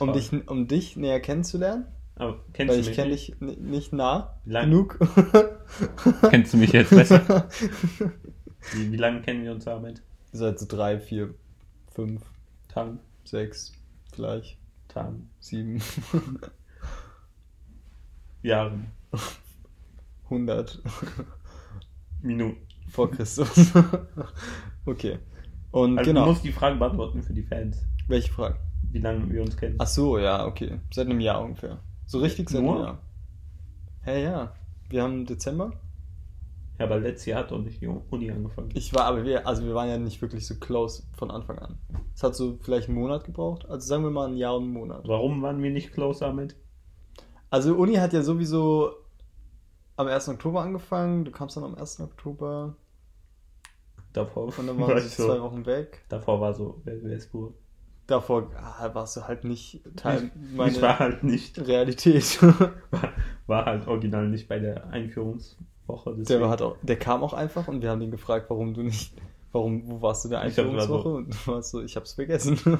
Um 0.01 0.13
dich, 0.13 0.33
um 0.49 0.67
dich 0.69 0.97
näher 0.97 1.21
kennenzulernen. 1.21 1.87
Aber 2.17 2.41
kennst 2.55 2.71
Weil 2.71 2.77
du 2.77 2.81
ich 2.83 2.87
mich 2.89 2.97
kenne 2.97 3.11
nicht? 3.11 3.29
dich 3.29 3.41
ni- 3.41 3.57
nicht 3.57 3.93
nah 3.93 4.41
lang- 4.47 4.71
genug. 4.71 4.99
Kennst 6.31 6.55
du 6.55 6.57
mich 6.57 6.73
jetzt 6.73 6.91
besser? 6.91 7.49
Wie, 8.73 8.91
wie 8.91 8.97
lange 8.97 9.21
kennen 9.23 9.45
wir 9.45 9.53
uns 9.53 9.65
damit? 9.65 10.03
Seit 10.33 10.59
so 10.59 10.67
drei, 10.67 10.99
vier, 10.99 11.35
fünf, 11.95 12.23
Tagen? 12.69 12.99
sechs, 13.25 13.73
vielleicht 14.13 14.59
Tagen? 14.89 15.31
sieben, 15.41 15.81
Jahren? 18.43 18.91
hundert 20.31 20.81
Minuten? 22.23 22.57
Vor 22.89 23.11
Christus. 23.11 23.73
okay. 24.87 25.19
Und 25.71 25.99
Also 25.99 26.11
genau. 26.11 26.25
du 26.25 26.31
musst 26.31 26.45
die 26.45 26.53
Fragen 26.53 26.79
beantworten 26.79 27.23
für 27.23 27.35
die 27.35 27.43
Fans. 27.43 27.85
Welche 28.09 28.33
Frage? 28.33 28.57
Wie 28.91 28.99
lange 28.99 29.29
wir 29.31 29.43
uns 29.43 29.57
kennen. 29.57 29.77
Ach 29.79 29.87
so, 29.87 30.19
ja, 30.19 30.47
okay. 30.47 30.81
Seit 30.93 31.07
einem 31.07 31.21
Jahr 31.21 31.43
ungefähr. 31.43 31.79
So 32.07 32.21
richtig 32.21 32.49
seit 32.49 32.63
Nur? 32.63 32.75
einem 32.75 32.85
Jahr. 32.85 32.99
Hä, 34.03 34.23
ja. 34.25 34.53
Wir 34.89 35.03
haben 35.03 35.27
Dezember. 35.27 35.73
Ja, 36.79 36.85
aber 36.85 36.99
letztes 36.99 37.27
Jahr 37.27 37.41
hat 37.41 37.51
doch 37.51 37.59
nicht 37.59 37.81
die 37.81 37.87
Uni 37.87 38.31
angefangen. 38.31 38.69
Ich 38.75 38.95
war, 38.95 39.07
aber 39.07 39.25
wir, 39.25 39.47
also 39.47 39.65
wir 39.65 39.75
waren 39.75 39.89
ja 39.89 39.99
nicht 39.99 40.21
wirklich 40.21 40.47
so 40.47 40.57
close 40.57 41.05
von 41.17 41.31
Anfang 41.31 41.59
an. 41.59 41.79
Es 42.15 42.23
hat 42.23 42.37
so 42.37 42.59
vielleicht 42.61 42.89
einen 42.89 42.99
Monat 42.99 43.25
gebraucht. 43.25 43.69
Also 43.69 43.87
sagen 43.87 44.05
wir 44.05 44.11
mal 44.11 44.29
ein 44.29 44.37
Jahr 44.37 44.57
und 44.57 44.65
einen 44.65 44.73
Monat. 44.73 45.09
Warum 45.09 45.43
waren 45.43 45.63
wir 45.63 45.71
nicht 45.71 45.93
close 45.93 46.21
damit? 46.21 46.55
Also 47.51 47.75
Uni 47.75 47.95
hat 47.95 48.13
ja 48.13 48.23
sowieso 48.23 48.93
am 49.97 50.07
1. 50.07 50.29
Oktober 50.29 50.63
angefangen. 50.63 51.25
Du 51.25 51.31
kamst 51.31 51.57
dann 51.57 51.65
am 51.65 51.75
1. 51.75 52.01
Oktober 52.01 52.77
Davor 54.13 54.45
und 54.59 54.67
dann 54.67 54.79
war 54.81 54.89
waren 54.89 54.99
ich 54.99 55.05
wir 55.05 55.11
so 55.11 55.27
zwei. 55.27 55.41
Wochen 55.43 55.67
weg. 55.67 56.03
Davor 56.09 56.41
war 56.41 56.55
so, 56.55 56.81
wer, 56.85 57.03
wer 57.03 57.17
ist 57.17 57.31
pur? 57.31 57.55
Davor 58.07 58.51
ah, 58.57 58.95
warst 58.95 59.17
du 59.17 59.27
halt 59.27 59.45
nicht 59.45 59.83
Teil 59.97 60.31
Ich 60.51 60.57
meiner 60.57 60.81
war 60.81 60.99
halt 61.01 61.25
nicht, 61.25 61.59
Realität. 61.59 62.41
war, 62.91 63.13
war 63.47 63.65
halt 63.67 63.89
original 63.89 64.29
nicht 64.29 64.49
bei 64.49 64.59
der 64.61 64.87
Einführungswoche. 64.91 66.11
Der, 66.11 66.15
deswegen- 66.15 66.41
war 66.43 66.51
halt 66.51 66.63
auch, 66.63 66.77
der 66.83 66.99
kam 66.99 67.23
auch 67.25 67.33
einfach 67.33 67.67
und 67.69 67.83
wir 67.83 67.91
haben 67.91 68.01
ihn 68.01 68.13
gefragt, 68.13 68.47
warum 68.49 68.75
du 68.75 68.83
nicht, 68.85 69.13
warum, 69.51 69.89
wo 69.89 70.01
warst 70.03 70.25
du 70.25 70.29
der 70.29 70.45
Ich 70.47 70.57
hab 70.57 70.67
grad 70.67 70.83
Einführungswoche? 70.83 71.09
Und 71.09 71.35
du 71.35 71.53
warst 71.53 71.71
so, 71.71 71.83
ich 71.83 71.97
hab's 71.97 72.13
vergessen. 72.13 72.59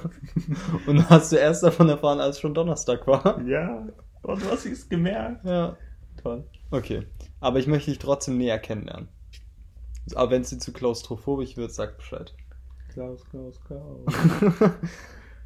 und 0.87 1.11
hast 1.11 1.33
du 1.33 1.37
erst 1.37 1.65
davon 1.65 1.89
erfahren, 1.89 2.21
als 2.21 2.39
schon 2.39 2.55
Donnerstag 2.55 3.05
war. 3.09 3.43
Ja, 3.43 3.85
und 4.23 4.43
du 4.43 4.49
hast 4.49 4.65
es 4.65 4.89
gemerkt. 4.89 5.45
Ja. 5.45 5.77
Toll. 6.27 6.45
Okay. 6.73 7.07
Aber 7.41 7.59
ich 7.61 7.67
möchte 7.69 7.91
dich 7.91 8.01
trotzdem 8.01 8.37
näher 8.39 8.59
kennenlernen. 8.59 9.09
Aber 10.15 10.31
wenn 10.33 10.43
es 10.43 10.51
dir 10.51 10.59
zu 10.59 10.73
klaustrophobisch 10.73 11.57
wird, 11.57 11.73
sag 11.73 11.97
Bescheid. 11.99 12.35
Klaus, 12.89 13.25
Klaus, 13.31 13.61
Klaus. 13.65 14.05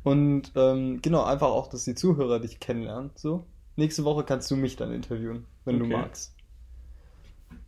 und 0.04 0.52
ähm, 0.54 1.02
genau, 1.02 1.24
einfach 1.24 1.48
auch, 1.48 1.68
dass 1.68 1.84
die 1.84 1.94
Zuhörer 1.94 2.40
dich 2.40 2.60
kennenlernen. 2.60 3.10
So. 3.14 3.44
Nächste 3.76 4.04
Woche 4.04 4.24
kannst 4.24 4.50
du 4.50 4.56
mich 4.56 4.76
dann 4.76 4.92
interviewen, 4.92 5.46
wenn 5.64 5.78
du 5.78 5.84
Okay. 5.84 5.96
magst. 5.96 6.34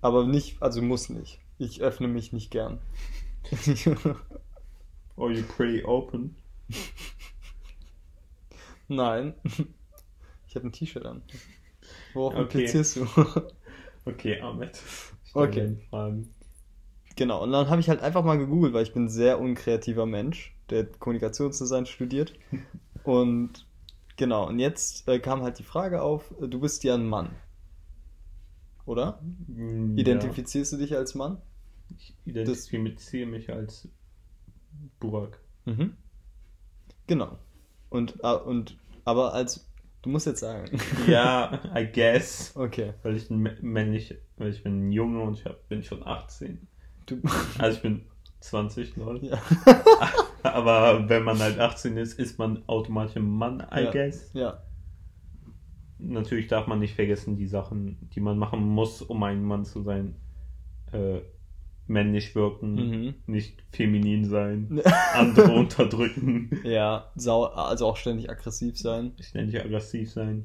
Aber 0.01 0.27
nicht, 0.27 0.63
also 0.63 0.81
muss 0.81 1.09
nicht. 1.09 1.41
Ich 1.59 1.81
öffne 1.83 2.09
mich 2.09 2.33
nicht 2.33 2.51
gern. 2.51 2.79
Oh, 5.17 5.29
you're 5.29 5.43
pretty 5.43 5.85
open. 5.85 6.35
Nein. 8.89 9.35
Ich 10.49 10.57
habe 10.57 10.67
ein 10.67 10.73
T-Shirt 10.73 11.05
an. 11.05 11.23
Worauf 12.15 12.35
Okay. 12.35 12.43
implizierst 12.59 12.97
du? 12.97 13.07
Okay, 14.05 14.41
Ahmed. 14.41 14.83
Okay. 15.35 15.77
genau, 17.17 17.43
und 17.43 17.53
dann 17.53 17.69
habe 17.71 17.81
ich 17.81 17.89
halt 17.89 18.01
einfach 18.01 18.25
mal 18.25 18.39
gegoogelt, 18.39 18.75
weil 18.75 18.83
ich 18.83 18.93
bin 18.93 19.05
ein 19.05 19.09
sehr 19.09 19.41
unkreativer 19.41 20.07
Mensch, 20.07 20.55
der 20.71 20.87
Kommunikationsdesign 20.87 21.87
studiert. 21.87 22.35
Und 23.05 23.67
genau, 24.17 24.47
und 24.49 24.61
jetzt 24.61 25.09
äh, 25.09 25.19
kam 25.19 25.43
halt 25.43 25.59
die 25.59 25.65
Frage 25.65 26.03
auf, 26.03 26.33
äh, 26.41 26.49
du 26.49 26.61
bist 26.61 26.85
ja 26.85 26.95
ein 26.95 27.07
Mann. 27.09 27.31
Oder? 28.85 29.21
Mm, 29.49 29.97
Identifizierst 29.97 30.73
du 30.73 30.77
dich 30.77 30.97
als 30.97 31.15
Mann? 31.15 31.39
Ja. 31.89 31.97
Ich 31.97 32.15
identifiziere 32.25 33.27
mich 33.27 33.51
als 33.53 33.89
Burak. 35.01 35.39
Mhm. 35.67 35.97
Genau. 37.07 37.39
Und, 37.91 38.19
äh, 38.23 38.35
und 38.35 38.77
aber 39.05 39.35
als 39.35 39.67
du 40.03 40.11
musst 40.11 40.27
jetzt 40.27 40.41
sagen. 40.41 40.79
Ja, 41.07 41.61
I 41.77 41.87
guess. 41.93 42.55
Okay. 42.57 42.93
Weil 43.03 43.17
ich 43.17 43.31
ein 43.31 43.47
mä- 43.47 43.61
männlich, 43.63 44.15
weil 44.37 44.51
ich 44.51 44.63
bin 44.63 44.89
ein 44.89 44.93
Junge 44.93 45.21
und 45.23 45.39
ich 45.39 45.45
hab, 45.45 45.69
bin 45.69 45.83
schon 45.83 46.07
18. 46.07 46.67
Du, 47.07 47.21
Also 47.59 47.77
ich 47.77 47.83
bin 47.83 48.03
20, 48.41 48.97
lol. 48.97 49.19
ja. 49.25 49.41
Aber 50.43 51.09
wenn 51.09 51.23
man 51.23 51.39
halt 51.39 51.59
18 51.61 51.97
ist, 51.97 52.19
ist 52.19 52.39
man 52.39 52.63
automatisch 52.69 53.17
ein 53.17 53.29
Mann, 53.29 53.61
I 53.73 53.85
Ja. 53.85 53.91
guess. 53.93 54.31
ja. 54.35 54.63
natürlich 55.99 56.49
darf 56.49 56.67
man 56.67 56.81
nicht 56.81 56.95
vergessen, 56.95 57.37
die 57.37 57.47
Sachen, 57.47 57.97
die 58.15 58.21
man 58.21 58.37
machen 58.39 58.61
muss, 58.61 59.03
um 59.03 59.23
ein 59.23 59.43
Mann 59.45 59.65
zu 59.65 59.83
sein. 59.83 60.17
Äh, 60.93 61.21
männlich 61.93 62.35
wirken, 62.35 62.75
Mhm. 62.75 63.15
nicht 63.27 63.63
feminin 63.73 64.25
sein, 64.25 64.81
andere 65.15 65.53
unterdrücken, 65.53 66.51
Ja, 66.65 67.11
sau 67.15 67.45
also 67.45 67.87
auch 67.87 67.97
ständig 67.97 68.31
aggressiv 68.31 68.79
sein. 68.79 69.13
ständig 69.21 69.61
aggressiv 69.61 70.11
sein. 70.11 70.45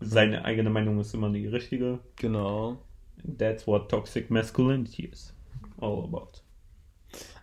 Seine 0.00 0.44
eigene 0.44 0.70
Meinung 0.70 0.98
ist 0.98 1.12
immer 1.14 1.30
die 1.30 1.46
richtige. 1.46 1.98
Genau. 2.16 2.78
That's 3.38 3.66
what 3.66 3.90
toxic 3.90 4.30
masculinity 4.30 5.04
is 5.04 5.34
all 5.78 6.04
about. 6.04 6.30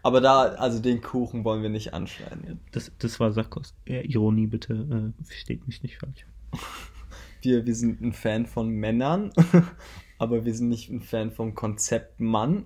Aber 0.02 0.22
da, 0.22 0.44
also 0.54 0.80
den 0.82 1.02
Kuchen 1.02 1.44
wollen 1.44 1.62
wir 1.62 1.70
nicht 1.70 1.94
anschneiden. 1.94 2.60
Das, 2.72 2.92
das 2.98 3.20
war 3.20 3.32
Sarkos. 3.32 3.76
Ja, 3.88 4.02
Ironie 4.02 4.48
bitte, 4.48 4.74
äh, 5.20 5.24
versteht 5.24 5.68
mich 5.68 5.84
nicht 5.84 5.98
falsch. 5.98 6.26
Wir, 7.44 7.64
wir 7.68 7.76
sind 7.76 8.02
ein 8.02 8.14
Fan 8.14 8.48
von 8.48 8.68
Männern, 8.68 9.32
aber 10.18 10.46
wir 10.46 10.54
sind 10.54 10.70
nicht 10.70 10.90
ein 10.90 11.02
Fan 11.02 11.32
vom 11.32 11.56
Konzept 11.56 12.20
Mann. 12.20 12.66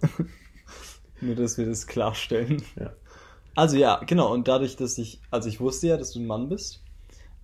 Nur, 1.21 1.35
dass 1.35 1.57
wir 1.57 1.65
das 1.65 1.87
klarstellen. 1.87 2.63
Ja. 2.79 2.93
Also 3.55 3.77
ja, 3.77 4.01
genau. 4.05 4.33
Und 4.33 4.47
dadurch, 4.47 4.75
dass 4.75 4.97
ich, 4.97 5.21
also 5.29 5.49
ich 5.49 5.59
wusste 5.59 5.87
ja, 5.87 5.97
dass 5.97 6.13
du 6.13 6.19
ein 6.19 6.27
Mann 6.27 6.49
bist. 6.49 6.83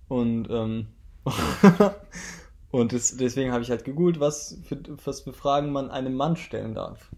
Und, 0.08 0.48
ähm, 0.50 0.88
und 2.70 2.92
das, 2.92 3.16
deswegen 3.16 3.52
habe 3.52 3.62
ich 3.62 3.70
halt 3.70 3.84
gegoogelt, 3.84 4.20
was 4.20 4.58
für, 4.64 4.80
was 5.04 5.20
für 5.20 5.32
Fragen 5.32 5.70
man 5.70 5.90
einem 5.90 6.14
Mann 6.14 6.36
stellen 6.36 6.74
darf. 6.74 7.10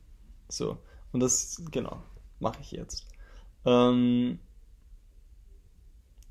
So. 0.49 0.78
Und 1.12 1.20
das, 1.20 1.62
genau, 1.70 2.02
mache 2.40 2.61
ich 2.61 2.73
jetzt. 2.73 3.06
Ähm, 3.64 4.38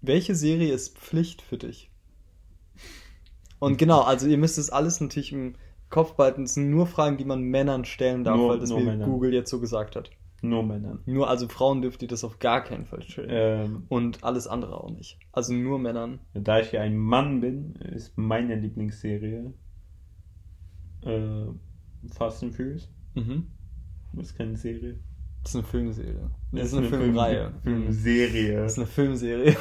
welche 0.02 0.36
Serie 0.36 0.74
ist 0.74 0.98
Pflicht 0.98 1.42
für 1.42 1.58
dich? 1.58 1.90
Und 3.60 3.78
genau, 3.78 4.02
also 4.02 4.28
ihr 4.28 4.38
müsst 4.38 4.58
es 4.58 4.70
alles 4.70 5.02
natürlich 5.02 5.34
im 5.34 5.56
Kopf 5.90 6.16
behalten. 6.16 6.44
Es 6.44 6.54
sind 6.54 6.70
nur 6.70 6.88
Fragen, 6.88 7.18
die 7.18 7.26
man 7.26 7.42
Männern 7.42 7.86
stellen 7.86 8.24
darf, 8.24 8.38
Nur- 8.38 8.50
weil 8.50 8.60
das 8.60 8.72
mir. 8.72 8.98
Google 9.06 9.34
jetzt 9.34 9.50
so 9.50 9.60
gesagt 9.60 9.96
hat. 9.96 10.12
Nur 10.42 10.64
Männern. 10.64 11.00
Nur, 11.06 11.30
also 11.30 11.50
Frauen 11.50 11.82
dürft 11.82 12.02
ihr 12.02 12.08
das 12.08 12.24
auf 12.24 12.40
gar 12.40 12.64
keinen 12.64 12.86
Fall 12.86 13.02
stellen. 13.04 13.28
Ähm, 13.30 13.84
Und 13.90 14.24
alles 14.24 14.48
andere 14.48 14.82
auch 14.82 14.90
nicht. 14.90 15.20
Also 15.34 15.54
nur 15.54 15.80
Männern. 15.80 16.20
da 16.34 16.60
ich 16.62 16.72
ja 16.72 16.82
ein 16.82 16.96
Mann 16.96 17.42
bin, 17.42 17.76
ist 17.76 18.18
meine 18.18 18.56
Lieblingsserie 18.56 19.54
äh, 21.04 21.46
Fast 22.14 22.44
and 22.44 22.56
Furious. 22.56 22.90
Mhm. 23.16 23.48
Das 24.14 24.28
ist 24.28 24.38
keine 24.38 24.56
Serie. 24.56 25.00
Das 25.44 25.52
ist 25.52 25.56
eine 25.58 25.64
Filmserie. 25.68 26.32
Das, 26.52 26.66
ist 26.68 26.74
eine 26.74 26.88
eine, 26.88 26.98
Filmreihe. 26.98 27.54
Film. 27.64 27.84
Filmserie. 27.84 28.56
Das 28.62 28.72
ist 28.74 28.78
eine 28.78 28.88
Filmserie. 28.88 29.56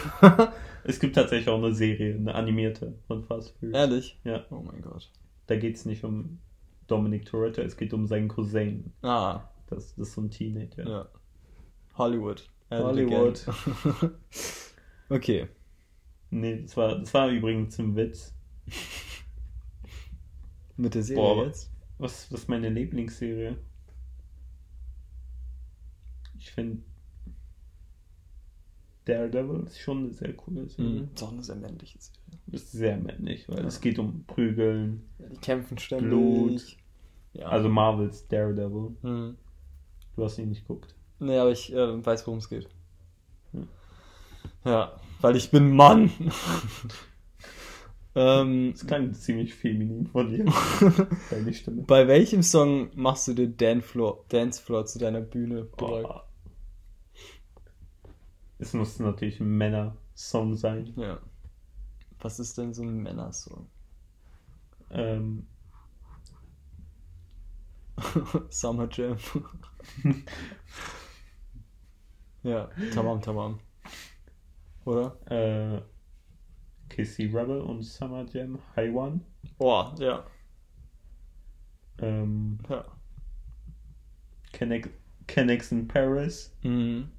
Es 0.85 0.99
gibt 1.01 1.15
tatsächlich 1.17 1.49
auch 1.49 1.59
eine 1.59 1.73
Serie, 1.75 2.15
eine 2.15 2.35
animierte 2.35 2.95
von 3.07 3.25
Fast 3.25 3.51
and 3.51 3.59
Furious. 3.59 3.77
Ehrlich? 3.79 4.21
Ja. 4.25 4.45
Oh 4.51 4.63
mein 4.65 4.81
Gott. 4.81 5.11
Da 5.49 5.57
geht 5.57 5.75
es 5.77 5.85
nicht 5.85 6.05
um 6.05 6.39
Dominic 6.87 7.25
Toretto, 7.27 7.63
es 7.63 7.77
geht 7.77 7.93
um 7.93 8.07
seinen 8.07 8.29
Cousin. 8.29 8.93
Ah, 9.03 9.49
Das, 9.67 9.95
das 9.97 10.09
ist 10.09 10.15
so 10.15 10.21
ein 10.21 10.31
Teenager. 10.31 10.89
ja. 10.89 11.09
Hollywood. 11.95 12.43
It 12.71 12.79
Hollywood. 12.79 13.45
okay. 15.09 15.49
Nee, 16.31 16.63
das 16.63 16.77
war, 16.77 16.99
das 17.01 17.13
war 17.13 17.29
übrigens 17.29 17.77
ein 17.81 17.97
Witz. 17.97 18.33
Mit 20.77 20.95
der 20.95 21.03
Serie 21.03 21.23
Boah. 21.23 21.47
jetzt? 21.47 21.73
Was, 21.99 22.31
was 22.31 22.41
ist 22.43 22.49
meine 22.49 22.69
Lieblingsserie? 22.69 23.57
Ich 26.39 26.53
finde 26.53 26.83
Daredevil 29.09 29.65
ist 29.67 29.81
schon 29.81 29.99
eine 30.05 30.13
sehr 30.13 30.33
coole 30.35 30.69
Serie. 30.69 30.91
Mhm. 31.03 31.09
Ist 31.15 31.23
auch 31.23 31.33
eine 31.33 31.43
sehr 31.43 31.57
männliche 31.57 31.99
Serie. 31.99 32.21
Ist 32.53 32.73
sehr 32.73 32.97
männlich, 32.99 33.49
weil 33.49 33.61
Ja. 33.61 33.67
es 33.67 33.81
geht 33.81 33.99
um 33.99 34.25
Prügeln. 34.27 35.03
Ja, 35.19 35.27
die 35.29 35.37
kämpfen 35.39 35.79
ständig. 35.79 36.09
Blut. 36.11 36.77
Ja. 37.33 37.47
Also 37.49 37.69
Marvels 37.69 38.29
Daredevil. 38.29 38.97
Mhm. 39.03 39.37
Du 40.17 40.25
hast 40.25 40.39
ihn 40.39 40.49
nicht 40.51 40.67
geguckt. 40.67 40.95
Nee, 41.21 41.39
aber 41.39 41.51
ich 41.51 41.73
äh, 41.73 42.05
weiß, 42.07 42.27
worum 42.27 42.39
es 42.39 42.49
geht. 42.49 42.69
Hm. 43.53 43.69
Ja, 44.65 44.93
weil 45.21 45.37
ich 45.37 45.51
bin 45.51 45.75
Mann. 45.75 46.11
ähm, 48.15 48.73
Das 48.73 48.87
klang 48.87 49.13
ziemlich 49.15 49.55
feminin 49.55 50.07
von 50.07 50.29
dir. 50.31 50.45
Deine 51.31 51.53
Stimme. 51.55 51.83
bei 51.83 52.07
welchem 52.09 52.43
Song 52.43 52.91
machst 52.95 53.29
du 53.29 53.35
den 53.35 53.57
Dancefloor, 53.57 54.25
Dancefloor 54.29 54.87
zu 54.87 54.99
deiner 54.99 55.21
Bühne 55.21 55.65
bereit? 55.65 56.07
Oh. 56.09 56.21
Es 58.59 58.73
muss 58.75 58.99
natürlich 58.99 59.41
ein 59.41 59.49
Männer-Song 59.57 60.57
sein. 60.57 60.93
Ja. 60.97 61.21
Was 62.21 62.41
ist 62.41 62.59
denn 62.59 62.75
so 62.75 62.83
ein 62.83 62.99
Männersong? 62.99 63.69
Ähm, 64.91 65.47
Summer 68.51 68.89
Jam. 68.91 69.17
ja, 72.43 72.69
tamam, 72.95 73.21
tamam. 73.21 73.59
Oder? 74.85 75.17
äh, 75.31 75.83
Kissy 76.89 77.27
Rebel 77.27 77.61
und 77.61 77.83
Summer 77.83 78.25
Jam, 78.33 78.59
High 78.75 78.95
One. 78.95 79.21
Boah, 79.59 79.95
ja. 79.99 80.25
Ähm, 81.99 82.59
Ja. 82.69 82.85
Kennex, 84.53 84.89
Kennex 85.27 85.73
in 85.73 85.87
Paris. 85.89 86.55
Mhm. 86.63 87.11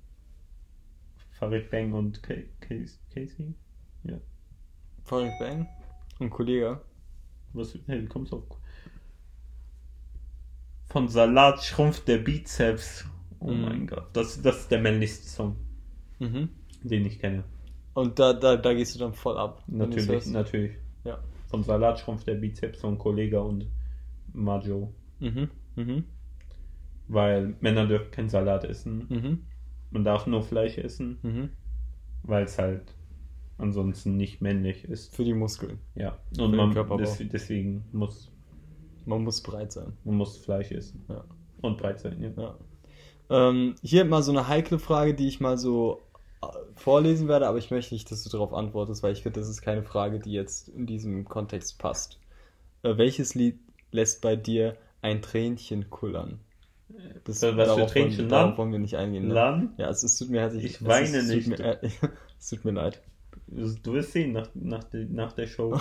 Farid 1.39 1.69
Bang 1.71 1.93
und 1.93 2.21
Cas- 2.21 2.99
Casey. 3.13 3.53
Farid 5.03 5.31
Bang 5.39 5.67
und 6.19 6.29
Kollege. 6.29 6.81
Was 7.53 7.73
hey, 7.87 8.01
wie 8.03 8.05
kommt's 8.07 8.31
auf? 8.33 8.43
Von 10.85 11.07
Salat 11.07 11.63
schrumpft 11.63 12.07
der 12.07 12.17
Bizeps. 12.19 13.05
Oh 13.39 13.51
Mhm. 13.51 13.61
mein 13.61 13.87
Gott. 13.87 14.07
Das, 14.13 14.41
das 14.41 14.61
ist 14.61 14.71
der 14.71 14.81
männlichste 14.81 15.27
Song, 15.27 15.55
Mhm. 16.19 16.49
den 16.83 17.05
ich 17.05 17.19
kenne. 17.19 17.43
Und 17.93 18.19
da, 18.19 18.33
da, 18.33 18.55
da 18.57 18.73
gehst 18.73 18.95
du 18.95 18.99
dann 18.99 19.13
voll 19.13 19.37
ab. 19.37 19.63
Natürlich, 19.67 20.25
natürlich. 20.27 20.73
Ja. 21.05 21.19
Von 21.47 21.63
Salat 21.63 21.99
schrumpft 21.99 22.27
der 22.27 22.35
Bizeps 22.35 22.81
von 22.81 22.97
Kollega 22.97 23.39
und 23.39 23.67
Majo. 24.33 24.93
Mhm. 25.19 25.49
Mhm. 25.75 26.03
Weil 27.07 27.55
Männer 27.61 27.87
dürfen 27.87 28.11
kein 28.11 28.29
Salat 28.29 28.63
essen. 28.65 29.05
Mhm. 29.09 29.45
Man 29.91 30.03
darf 30.03 30.27
nur 30.27 30.41
Fleisch 30.43 30.77
essen, 30.77 31.19
Mhm. 31.23 31.49
weil 32.23 32.43
es 32.43 32.57
halt 32.57 32.93
ansonsten 33.57 34.15
nicht 34.17 34.41
männlich 34.41 34.85
ist. 34.85 35.15
Für 35.15 35.23
die 35.23 35.33
Muskeln. 35.33 35.79
Ja. 35.95 36.17
Und 36.37 36.55
man, 36.55 36.73
des, 36.97 37.17
deswegen 37.31 37.85
muss 37.91 38.31
Man 39.05 39.23
muss 39.23 39.41
breit 39.41 39.71
sein. 39.71 39.93
man 40.03 40.15
muss 40.15 40.37
Fleisch 40.37 40.71
essen. 40.71 41.03
Ja. 41.09 41.23
Und 41.61 41.77
breit 41.77 41.99
sein, 41.99 42.21
ja. 42.21 42.31
Ja. 42.41 42.57
Ähm, 43.29 43.75
hier 43.81 44.05
mal 44.05 44.23
so 44.23 44.31
eine 44.31 44.47
heikle 44.47 44.79
Frage, 44.79 45.13
die 45.13 45.27
ich 45.27 45.39
mal 45.39 45.57
so 45.57 46.01
äh, 46.41 46.47
vorlesen 46.75 47.27
werde, 47.27 47.47
aber 47.47 47.57
ich 47.57 47.69
möchte 47.69 47.93
nicht, 47.93 48.09
dass 48.11 48.23
du 48.23 48.29
darauf 48.29 48.53
antwortest, 48.53 49.03
weil 49.03 49.13
ich 49.13 49.23
finde, 49.23 49.39
das 49.39 49.49
ist 49.49 49.61
keine 49.61 49.83
Frage, 49.83 50.19
die 50.19 50.31
jetzt 50.31 50.69
in 50.69 50.85
diesem 50.85 51.25
Kontext 51.25 51.77
passt. 51.79 52.19
Äh, 52.83 52.97
welches 52.97 53.35
Lied 53.35 53.59
lässt 53.91 54.21
bei 54.21 54.35
dir 54.35 54.77
ein 55.01 55.21
Tränchen 55.21 55.89
kullern? 55.89 56.39
Das, 57.23 57.43
Äh, 57.43 57.47
was 57.47 57.51
für 57.51 57.55
darauf, 57.57 57.77
wollen, 57.79 57.87
Tränchen? 57.89 58.17
wir- 58.25 58.27
darauf 58.29 58.57
wollen 58.57 58.71
wir 58.71 58.79
nicht 58.79 58.95
eingehen. 58.97 59.27
Ne? 59.27 59.33
Lan? 59.33 59.73
Ja, 59.77 59.89
es, 59.89 60.03
es 60.03 60.17
tut 60.17 60.29
mir 60.29 60.41
herzlich. 60.41 60.63
Ich 60.65 60.73
es, 60.75 60.85
weine 60.85 61.17
es, 61.17 61.27
nicht. 61.27 61.47
Tut 61.49 61.59
mir, 61.59 61.79
es 62.39 62.49
tut 62.49 62.65
mir 62.65 62.71
leid. 62.71 63.01
Du 63.47 63.93
wirst 63.93 64.11
sehen 64.13 64.31
nach, 64.33 64.47
nach, 64.53 64.83
der, 64.85 65.05
nach 65.05 65.33
der 65.33 65.47
Show. 65.47 65.75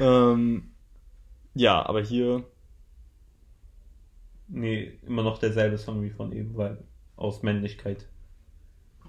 ähm, 0.00 0.70
ja, 1.54 1.84
aber 1.86 2.02
hier. 2.02 2.44
nee, 4.48 4.92
immer 5.06 5.22
noch 5.22 5.38
derselbe 5.38 5.78
Song 5.78 6.02
wie 6.02 6.10
von 6.10 6.32
eben, 6.32 6.56
weil 6.56 6.78
aus 7.16 7.42
Männlichkeit 7.42 8.06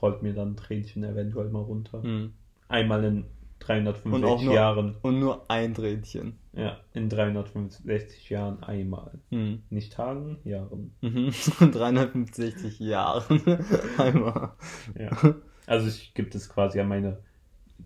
rollt 0.02 0.22
mir 0.24 0.34
dann 0.34 0.56
Tränchen 0.58 1.04
eventuell 1.04 1.50
mal 1.50 1.62
runter. 1.62 2.02
Hm. 2.04 2.34
Einmal 2.68 3.04
in 3.04 3.18
Und 3.18 3.26
auch 3.26 3.66
365 3.66 4.46
nur- 4.46 4.54
Jahren. 4.56 4.96
Und 5.02 5.20
nur 5.20 5.50
ein 5.50 5.74
Tränchen. 5.74 6.39
Ja, 6.54 6.80
in 6.94 7.10
365 7.10 8.30
Jahren 8.30 8.64
einmal. 8.64 9.20
Hm. 9.30 9.62
Nicht 9.70 9.94
Tagen, 9.94 10.40
Jahren. 10.44 10.96
Mhm. 11.02 11.32
365 11.60 12.80
Jahren. 12.80 13.42
Einmal. 13.98 14.54
Ja. 14.98 15.36
Also 15.68 15.88
ich 15.88 16.14
gibt 16.16 16.34
es 16.34 16.50
quasi 16.50 16.80
an 16.80 16.88
meine 16.88 17.20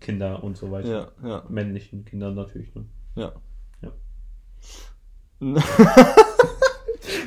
Kinder 0.00 0.42
und 0.42 0.56
so 0.56 0.70
weiter. 0.70 1.12
Ja, 1.22 1.28
ja, 1.28 1.44
Männlichen 1.48 2.04
Kinder 2.04 2.30
natürlich. 2.30 2.74
Ne? 2.74 2.86
ja. 3.16 3.32
Ja. 3.82 3.92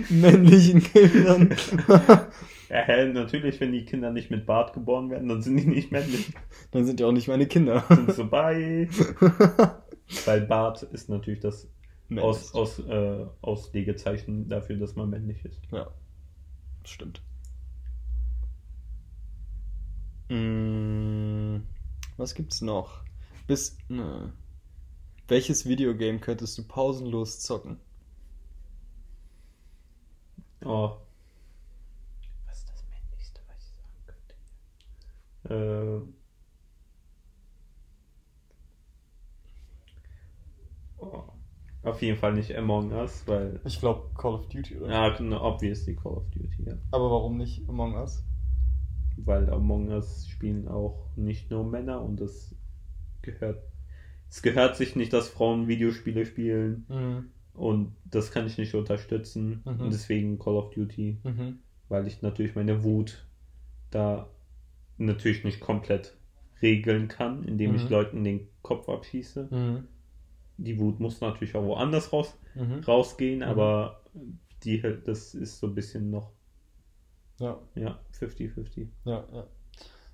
Männlichen 0.10 0.82
Kindern. 0.82 1.56
Ja, 2.70 3.06
natürlich, 3.06 3.62
wenn 3.62 3.72
die 3.72 3.86
Kinder 3.86 4.12
nicht 4.12 4.32
mit 4.32 4.46
Bart 4.46 4.74
geboren 4.74 5.10
werden, 5.10 5.30
dann 5.30 5.42
sind 5.42 5.58
die 5.58 5.68
nicht 5.68 5.92
männlich. 5.92 6.34
Dann 6.72 6.86
sind 6.86 7.00
die 7.00 7.04
auch 7.04 7.12
nicht 7.12 7.28
meine 7.28 7.46
Kinder. 7.46 7.86
Sind 7.90 8.14
so 8.14 8.28
bei. 8.28 8.90
Weil 10.26 10.42
Bart 10.42 10.84
ist 10.84 11.10
natürlich 11.10 11.40
das 11.42 11.68
aus, 12.16 12.54
aus, 12.54 12.80
äh, 12.80 13.26
Auslegezeichen 13.42 14.48
dafür, 14.48 14.78
dass 14.78 14.96
man 14.96 15.10
männlich 15.10 15.44
ist. 15.44 15.62
Ja, 15.72 15.92
stimmt. 16.86 17.22
Mm, 20.30 21.58
was 22.18 22.34
gibt's 22.36 22.62
noch? 22.62 23.04
Bist, 23.48 23.78
ne. 23.90 24.34
Welches 25.28 25.66
Videogame 25.66 26.20
könntest 26.20 26.58
du 26.58 26.64
pausenlos 26.64 27.40
zocken? 27.42 27.80
Oh. 30.64 30.98
Was 32.46 32.60
ist 32.60 32.70
das 32.70 32.84
männlichste, 32.90 33.42
was 33.48 33.58
ich 33.60 33.74
sagen 33.74 34.06
könnte? 35.44 36.06
Äh. 36.06 36.17
Oh. 41.14 41.24
Auf 41.84 42.02
jeden 42.02 42.18
Fall 42.18 42.34
nicht 42.34 42.56
Among 42.56 42.92
Us, 42.92 43.24
weil. 43.28 43.60
Ich 43.66 43.80
glaube 43.80 44.10
Call 44.16 44.34
of 44.34 44.48
Duty, 44.50 44.78
oder? 44.78 44.92
Ja, 44.92 45.20
no, 45.22 45.42
obviously 45.42 45.96
Call 45.96 46.14
of 46.14 46.30
Duty, 46.32 46.64
ja. 46.66 46.74
Aber 46.92 47.10
warum 47.10 47.38
nicht 47.38 47.68
Among 47.70 47.96
Us? 47.96 48.24
Weil 49.18 49.50
Among 49.50 49.88
Us 49.90 50.28
spielen 50.28 50.68
auch 50.68 51.08
nicht 51.16 51.50
nur 51.50 51.64
Männer 51.64 52.02
und 52.02 52.20
es 52.22 52.56
gehört. 53.22 53.64
Es 54.30 54.42
gehört 54.42 54.76
sich 54.76 54.96
nicht, 54.96 55.14
dass 55.14 55.30
Frauen 55.30 55.68
Videospiele 55.68 56.26
spielen. 56.26 56.86
Mhm. 56.90 57.30
Und 57.54 57.96
das 58.06 58.32
kann 58.32 58.46
ich 58.46 58.58
nicht 58.58 58.76
unterstützen. 58.76 59.62
Mhm. 59.66 59.82
Und 59.82 59.94
deswegen 59.94 60.38
Call 60.40 60.56
of 60.56 60.72
Duty, 60.72 61.20
Mhm. 61.24 61.60
weil 61.90 62.06
ich 62.08 62.22
natürlich 62.22 62.56
meine 62.56 62.84
Wut 62.84 63.26
da 63.92 64.28
natürlich 64.98 65.44
nicht 65.44 65.60
komplett 65.62 66.18
regeln 66.62 67.08
kann, 67.08 67.44
indem 67.46 67.76
ich 67.76 67.86
Mhm. 67.86 67.90
Leuten 67.90 68.24
den 68.24 68.48
Kopf 68.62 68.90
abschieße. 68.90 69.48
Mhm. 70.58 70.64
Die 70.64 70.80
Wut 70.80 71.00
muss 71.00 71.22
natürlich 71.22 71.56
auch 71.56 71.64
woanders 71.66 72.12
raus, 72.14 72.36
Mhm. 72.56 72.84
rausgehen, 72.86 73.44
aber 73.44 74.02
die, 74.64 74.82
das 74.82 75.34
ist 75.36 75.60
so 75.60 75.68
ein 75.68 75.76
bisschen 75.76 76.10
noch, 76.10 76.32
Ja, 77.40 77.60
ja, 77.76 78.00
50-50. 78.12 78.88
ja, 79.06 79.24
ja. 79.34 79.48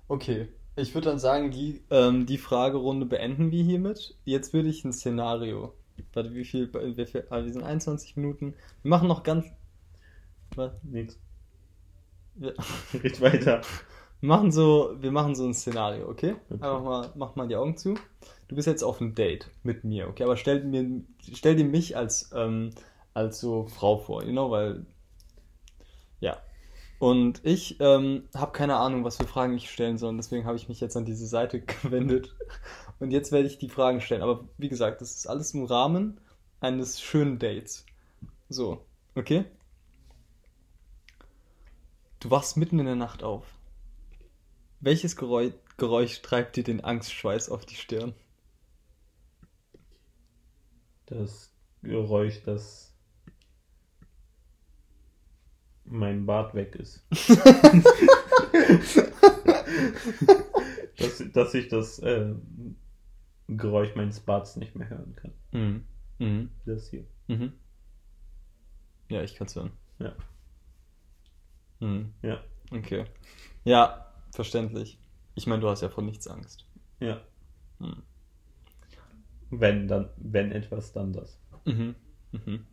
Okay. 0.08 0.48
Ich 0.76 0.92
würde 0.94 1.08
dann 1.10 1.20
sagen, 1.20 1.52
die, 1.52 1.82
ähm, 1.90 2.26
die 2.26 2.36
Fragerunde 2.36 3.06
beenden 3.06 3.52
wir 3.52 3.62
hiermit. 3.62 4.16
Jetzt 4.24 4.52
würde 4.52 4.68
ich 4.68 4.84
ein 4.84 4.92
Szenario. 4.92 5.72
Warte, 6.12 6.34
wie 6.34 6.44
viel? 6.44 6.68
Wie 6.74 7.06
viel 7.06 7.24
ah, 7.30 7.44
wir 7.44 7.52
sind 7.52 7.62
21 7.62 8.16
Minuten. 8.16 8.54
Wir 8.82 8.88
machen 8.90 9.06
noch 9.06 9.22
ganz. 9.22 9.46
Was? 10.56 10.72
Nix. 10.82 11.16
Wir, 12.34 12.54
Red 12.92 13.20
weiter. 13.20 13.60
wir 14.24 14.28
machen 14.28 14.52
so, 14.52 14.96
wir 15.00 15.12
machen 15.12 15.34
so 15.34 15.44
ein 15.44 15.52
Szenario, 15.52 16.08
okay? 16.08 16.36
Okay. 16.48 16.54
Einfach 16.54 16.82
mal, 16.82 17.12
mach 17.14 17.36
mal 17.36 17.46
die 17.46 17.56
Augen 17.56 17.76
zu. 17.76 17.92
Du 18.48 18.56
bist 18.56 18.66
jetzt 18.66 18.82
auf 18.82 18.98
einem 18.98 19.14
Date 19.14 19.50
mit 19.64 19.84
mir, 19.84 20.08
okay? 20.08 20.24
Aber 20.24 20.38
stell 20.38 20.64
mir, 20.64 21.02
stell 21.34 21.56
dir 21.56 21.66
mich 21.66 21.94
als, 21.94 22.30
ähm, 22.34 22.70
als 23.12 23.38
so 23.38 23.66
Frau 23.66 23.98
vor, 23.98 24.24
you 24.24 24.32
know, 24.32 24.50
weil, 24.50 24.86
ja. 26.20 26.38
Und 26.98 27.44
ich 27.44 27.78
ähm, 27.80 28.26
habe 28.34 28.52
keine 28.52 28.76
Ahnung, 28.76 29.04
was 29.04 29.18
für 29.18 29.26
Fragen 29.26 29.58
ich 29.58 29.70
stellen 29.70 29.98
soll. 29.98 30.16
Deswegen 30.16 30.46
habe 30.46 30.56
ich 30.56 30.70
mich 30.70 30.80
jetzt 30.80 30.96
an 30.96 31.04
diese 31.04 31.26
Seite 31.26 31.60
gewendet. 31.82 32.34
Und 33.00 33.10
jetzt 33.10 33.30
werde 33.30 33.46
ich 33.46 33.58
die 33.58 33.68
Fragen 33.68 34.00
stellen. 34.00 34.22
Aber 34.22 34.48
wie 34.56 34.70
gesagt, 34.70 35.02
das 35.02 35.14
ist 35.14 35.26
alles 35.26 35.52
im 35.52 35.64
Rahmen 35.64 36.18
eines 36.60 36.98
schönen 36.98 37.38
Dates. 37.38 37.84
So, 38.48 38.86
okay? 39.16 39.44
Du 42.20 42.30
wachst 42.30 42.56
mitten 42.56 42.78
in 42.78 42.86
der 42.86 42.96
Nacht 42.96 43.22
auf. 43.22 43.53
Welches 44.84 45.16
Geräusch, 45.16 45.54
Geräusch 45.78 46.20
treibt 46.20 46.56
dir 46.56 46.62
den 46.62 46.84
Angstschweiß 46.84 47.48
auf 47.48 47.64
die 47.64 47.74
Stirn? 47.74 48.12
Das 51.06 51.50
Geräusch, 51.82 52.42
dass 52.42 52.94
mein 55.86 56.26
Bart 56.26 56.54
weg 56.54 56.76
ist. 56.76 57.02
dass, 60.98 61.22
dass 61.32 61.54
ich 61.54 61.68
das 61.68 61.98
äh, 62.00 62.34
Geräusch 63.48 63.94
meines 63.94 64.20
Barts 64.20 64.56
nicht 64.56 64.76
mehr 64.76 64.90
hören 64.90 65.16
kann. 65.16 65.32
Mhm. 65.52 65.86
Mhm. 66.18 66.50
Das 66.66 66.90
hier. 66.90 67.06
Mhm. 67.28 67.54
Ja, 69.08 69.22
ich 69.22 69.34
kann 69.34 69.46
es 69.46 69.56
hören. 69.56 69.72
Ja. 69.98 70.14
Mhm. 71.80 72.12
Ja. 72.20 72.44
Okay. 72.70 73.06
Ja, 73.64 74.13
verständlich. 74.34 74.98
Ich 75.34 75.46
meine, 75.46 75.60
du 75.60 75.68
hast 75.68 75.80
ja 75.80 75.88
vor 75.88 76.04
nichts 76.04 76.26
Angst. 76.28 76.66
Ja. 77.00 77.20
Mhm. 77.78 78.02
Wenn 79.50 79.88
dann, 79.88 80.10
wenn 80.16 80.52
etwas, 80.52 80.92
dann 80.92 81.12
das. 81.12 81.38
Mhm. 81.64 81.94
Mhm. 82.32 82.66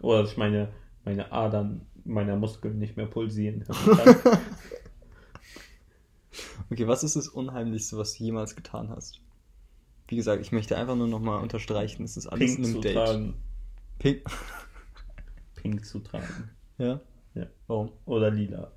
Oder 0.00 0.22
dass 0.22 0.32
ich 0.32 0.36
meine, 0.36 0.68
meine 1.04 1.30
Adern 1.32 1.86
meiner 2.04 2.36
Muskeln 2.36 2.78
nicht 2.78 2.96
mehr 2.96 3.06
pulsieren. 3.06 3.64
Okay, 6.70 6.86
was 6.86 7.04
ist 7.04 7.16
das 7.16 7.28
Unheimlichste, 7.28 7.98
was 7.98 8.14
du 8.14 8.24
jemals 8.24 8.56
getan 8.56 8.88
hast? 8.88 9.20
Wie 10.08 10.16
gesagt, 10.16 10.40
ich 10.40 10.52
möchte 10.52 10.76
einfach 10.78 10.96
nur 10.96 11.06
nochmal 11.06 11.42
unterstreichen, 11.42 12.02
es 12.04 12.16
ist 12.16 12.26
alles 12.26 12.56
Pink 12.56 12.58
in 12.58 12.64
zu 12.64 12.70
einem 12.70 12.80
Date. 12.80 12.94
tragen. 12.94 13.34
Pink. 13.98 14.22
Pink 15.56 15.84
zu 15.84 15.98
tragen. 15.98 16.50
Ja? 16.78 17.00
Ja. 17.34 17.46
Warum? 17.66 17.92
Oder 18.06 18.30
lila. 18.30 18.72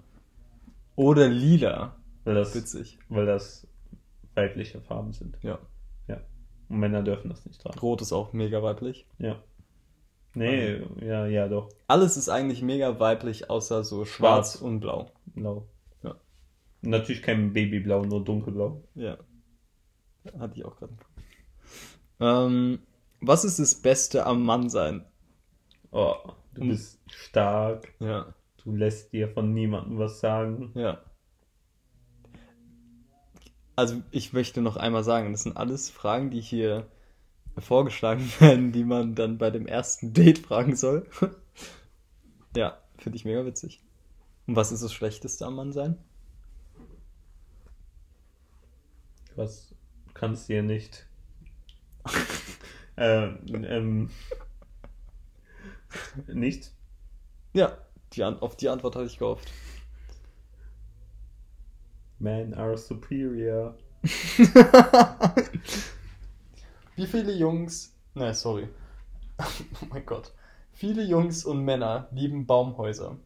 Oder 0.96 1.28
lila. 1.28 1.96
Weil 2.24 2.36
das, 2.36 2.56
Witzig. 2.56 2.98
weil 3.10 3.26
das 3.26 3.68
weibliche 4.34 4.82
Farben 4.82 5.14
sind. 5.14 5.38
Ja. 5.42 5.60
Ja. 6.08 6.22
Und 6.70 6.80
Männer 6.80 7.04
dürfen 7.04 7.30
das 7.30 7.46
nicht 7.46 7.62
tragen. 7.62 7.78
Rot 7.80 8.02
ist 8.02 8.14
auch 8.14 8.34
mega 8.34 8.62
weiblich. 8.64 9.08
Ja. 9.18 9.42
Nee, 10.34 10.82
ja, 11.02 11.28
ja, 11.28 11.48
doch. 11.48 11.70
Alles 11.88 12.18
ist 12.18 12.28
eigentlich 12.28 12.62
mega 12.62 13.00
weiblich, 13.00 13.50
außer 13.50 13.84
so 13.86 14.04
schwarz, 14.04 14.54
Schwarz. 14.54 14.62
und 14.62 14.82
blau. 14.82 15.12
Blau. 15.28 15.68
Ja. 16.04 16.16
Natürlich 16.82 17.22
kein 17.22 17.54
Babyblau, 17.54 18.04
nur 18.04 18.24
dunkelblau. 18.24 18.84
Ja. 18.96 19.18
Hatte 20.38 20.56
ich 20.58 20.66
auch 20.66 20.76
gerade. 20.76 20.94
Ähm, 22.20 22.80
was 23.22 23.46
ist 23.46 23.60
das 23.60 23.76
Beste 23.76 24.26
am 24.26 24.44
Mannsein? 24.44 25.06
Oh, 25.92 26.16
du 26.54 26.68
bist 26.68 27.00
stark. 27.08 27.94
Ja. 28.00 28.35
Du 28.66 28.76
lässt 28.76 29.14
dir 29.14 29.30
von 29.30 29.54
niemandem 29.54 30.00
was 30.00 30.20
sagen. 30.20 30.72
Ja. 30.74 31.00
Also 33.76 34.02
ich 34.10 34.34
möchte 34.34 34.62
noch 34.62 34.76
einmal 34.76 35.04
sagen, 35.04 35.32
das 35.32 35.44
sind 35.44 35.56
alles 35.56 35.92
Fragen, 35.92 36.32
die 36.32 36.42
hier 36.42 36.90
vorgeschlagen 37.60 38.28
werden, 38.40 38.72
die 38.72 38.84
man 38.84 39.14
dann 39.14 39.38
bei 39.38 39.52
dem 39.52 39.68
ersten 39.68 40.14
Date 40.14 40.40
fragen 40.40 40.76
soll. 40.76 41.08
ja, 42.56 42.80
finde 42.98 43.18
ich 43.18 43.26
mega 43.26 43.46
witzig. 43.46 43.84
Und 44.48 44.56
was 44.56 44.72
ist 44.72 44.84
das 44.84 44.94
Schlechteste 44.94 45.46
am 45.46 45.56
Mannsein? 45.56 45.98
Was 49.36 49.76
kannst 50.16 50.50
dir 50.50 50.64
nicht. 50.64 51.06
ähm, 52.98 53.40
ähm, 53.48 54.10
nicht? 56.28 56.72
Ja, 57.54 57.78
die 58.14 58.24
An 58.24 58.40
auf 58.40 58.56
die 58.56 58.70
Antwort 58.70 58.96
hatte 58.96 59.06
ich 59.06 59.18
gehofft. 59.20 59.52
Men 62.20 62.54
are 62.54 62.78
superior. 62.78 63.76
Wie 66.96 67.08
viele 67.08 67.34
Jungs. 67.34 67.94
Nein, 68.14 68.34
sorry. 68.34 68.70
Oh 69.82 69.86
mein 69.90 70.06
Gott. 70.06 70.32
Viele 70.72 71.04
Jungs 71.04 71.44
und 71.46 71.64
Männer 71.64 72.08
lieben 72.12 72.46
Baumhäuser. 72.46 73.18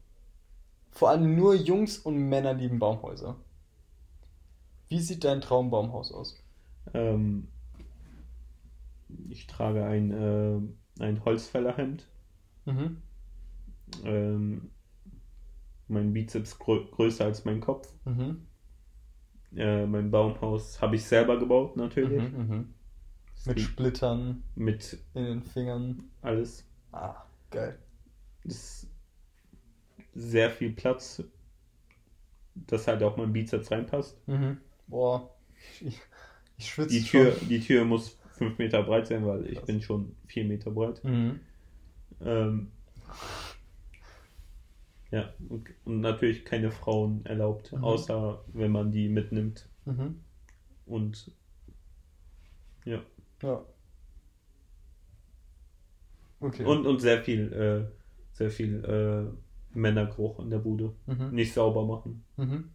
Vor 0.92 1.10
allem 1.10 1.36
nur 1.36 1.54
Jungs 1.56 1.98
und 2.00 2.18
Männer 2.18 2.54
lieben 2.54 2.80
Baumhäuser. 2.80 3.36
Wie 4.88 5.00
sieht 5.00 5.24
dein 5.24 5.42
Traumbaumhaus 5.42 6.12
aus? 6.12 6.36
Ähm, 6.94 7.48
ich 9.30 9.46
trage 9.48 9.86
ein, 9.86 10.12
äh, 10.12 11.04
ein 11.04 11.24
Holzfällerhemd. 11.24 12.08
Mhm. 12.66 13.02
Ähm, 14.04 14.70
mein 15.88 16.14
Bizeps 16.14 16.58
grö 16.60 16.86
größer 16.92 17.26
als 17.26 17.46
mein 17.46 17.60
Kopf. 17.62 17.92
Mhm. 18.06 18.46
Äh, 19.56 19.86
mein 19.88 20.12
Baumhaus 20.12 20.82
habe 20.82 20.96
ich 20.96 21.04
selber 21.06 21.40
gebaut, 21.40 21.76
natürlich. 21.76 22.32
Mhm, 22.32 22.48
mhm. 22.48 22.74
Mit 23.46 23.60
Splittern 23.62 24.44
mit 24.56 25.00
in 25.14 25.24
den 25.24 25.44
Fingern. 25.44 26.04
alles. 26.22 26.66
Ah, 26.92 27.24
geil. 27.50 27.80
Es 28.44 28.84
ist 28.84 28.88
sehr 30.14 30.50
viel 30.50 30.72
Platz, 30.72 31.24
dass 32.56 32.88
halt 32.88 33.02
auch 33.02 33.16
mein 33.18 33.32
Bizeps 33.32 33.72
reinpasst. 33.72 34.18
Mhm. 34.28 34.58
Boah, 34.88 35.30
ich, 35.82 36.00
ich 36.58 36.70
schwitze 36.70 36.90
Die 36.96 37.04
Tür, 37.04 37.36
die 37.50 37.60
Tür 37.60 37.86
muss 37.86 38.18
5 38.34 38.58
Meter 38.58 38.84
breit 38.84 39.08
sein, 39.08 39.26
weil 39.26 39.46
ich 39.48 39.58
Krass. 39.58 39.66
bin 39.68 39.82
schon 39.82 40.16
4 40.28 40.46
Meter 40.46 40.72
breit. 40.72 41.04
Mhm. 41.04 41.40
Ähm, 42.22 42.72
ja, 45.12 45.34
und, 45.50 45.70
natürlich 45.86 46.46
keine 46.46 46.72
Frauen 46.72 47.26
erlaubt, 47.26 47.72
Mhm. 47.74 47.84
außer 47.84 48.44
wenn 48.54 48.72
man 48.72 48.92
die 48.92 49.10
mitnimmt. 49.10 49.68
Mhm. 49.86 50.20
Und 50.86 51.32
ja. 52.86 53.02
Ja. 53.42 53.64
Okay. 56.40 56.64
Und, 56.66 56.86
und 56.88 57.00
sehr 57.02 57.22
viel, 57.24 57.52
äh, 57.54 58.36
sehr 58.36 58.50
viel 58.50 58.84
äh, 58.86 59.78
Männergeruch 59.78 60.40
in 60.40 60.50
der 60.50 60.60
Bude. 60.60 60.94
Mhm. 61.06 61.32
Nicht 61.32 61.54
sauber 61.54 61.86
machen. 61.86 62.24
Mhm. 62.38 62.70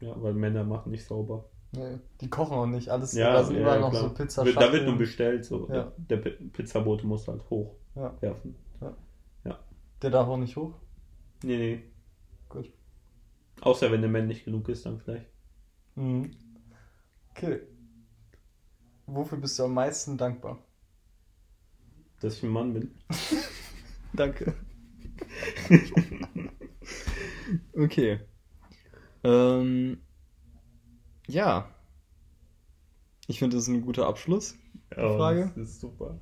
Ja, 0.00 0.20
weil 0.22 0.34
Männer 0.34 0.64
machen 0.64 0.90
nicht 0.92 1.04
sauber. 1.06 1.46
Nee, 1.72 1.98
die 2.20 2.28
kochen 2.30 2.56
auch 2.56 2.66
nicht. 2.66 2.88
Alles, 2.88 3.12
Ja, 3.12 3.32
da 3.34 3.44
sind 3.44 3.56
ja, 3.56 3.62
überall 3.62 3.80
noch 3.80 3.90
klar. 3.90 4.02
so 4.04 4.14
Pizza 4.14 4.44
Da 4.44 4.72
wird 4.72 4.86
nur 4.86 4.96
bestellt, 4.96 5.44
so. 5.44 5.68
Ja. 5.70 5.92
Der 5.96 6.16
Pi- 6.18 6.48
Pizzabote 6.52 7.06
muss 7.06 7.26
halt 7.28 7.42
Ja. 7.42 7.50
hochwerfen. 7.50 8.54
Der 10.00 10.10
darf 10.10 10.28
auch 10.28 10.36
nicht 10.36 10.56
hoch. 10.56 10.74
Nee, 11.42 11.56
nee. 11.56 11.82
Gut. 12.48 12.72
Außer 13.60 13.90
wenn 13.90 14.00
der 14.00 14.10
männlich 14.10 14.44
genug 14.44 14.68
ist, 14.68 14.86
dann 14.86 15.00
vielleicht. 15.00 15.26
Mhm. 15.94 16.30
Okay. 17.30 17.60
Wofür 19.06 19.38
bist 19.38 19.58
du 19.58 19.64
am 19.64 19.74
meisten 19.74 20.18
dankbar? 20.18 20.58
Dass 22.20 22.36
ich 22.36 22.42
ein 22.42 22.50
Mann 22.50 22.74
bin. 22.74 22.94
Danke. 24.12 24.54
okay. 27.74 28.20
Ähm, 29.24 30.00
ja. 31.26 31.70
Ich 33.26 33.38
finde, 33.38 33.56
das 33.56 33.64
ist 33.64 33.68
ein 33.68 33.82
guter 33.82 34.06
Abschluss. 34.06 34.56
Frage? 34.90 35.52
Das 35.56 35.70
ist 35.70 35.80
super. 35.80 36.18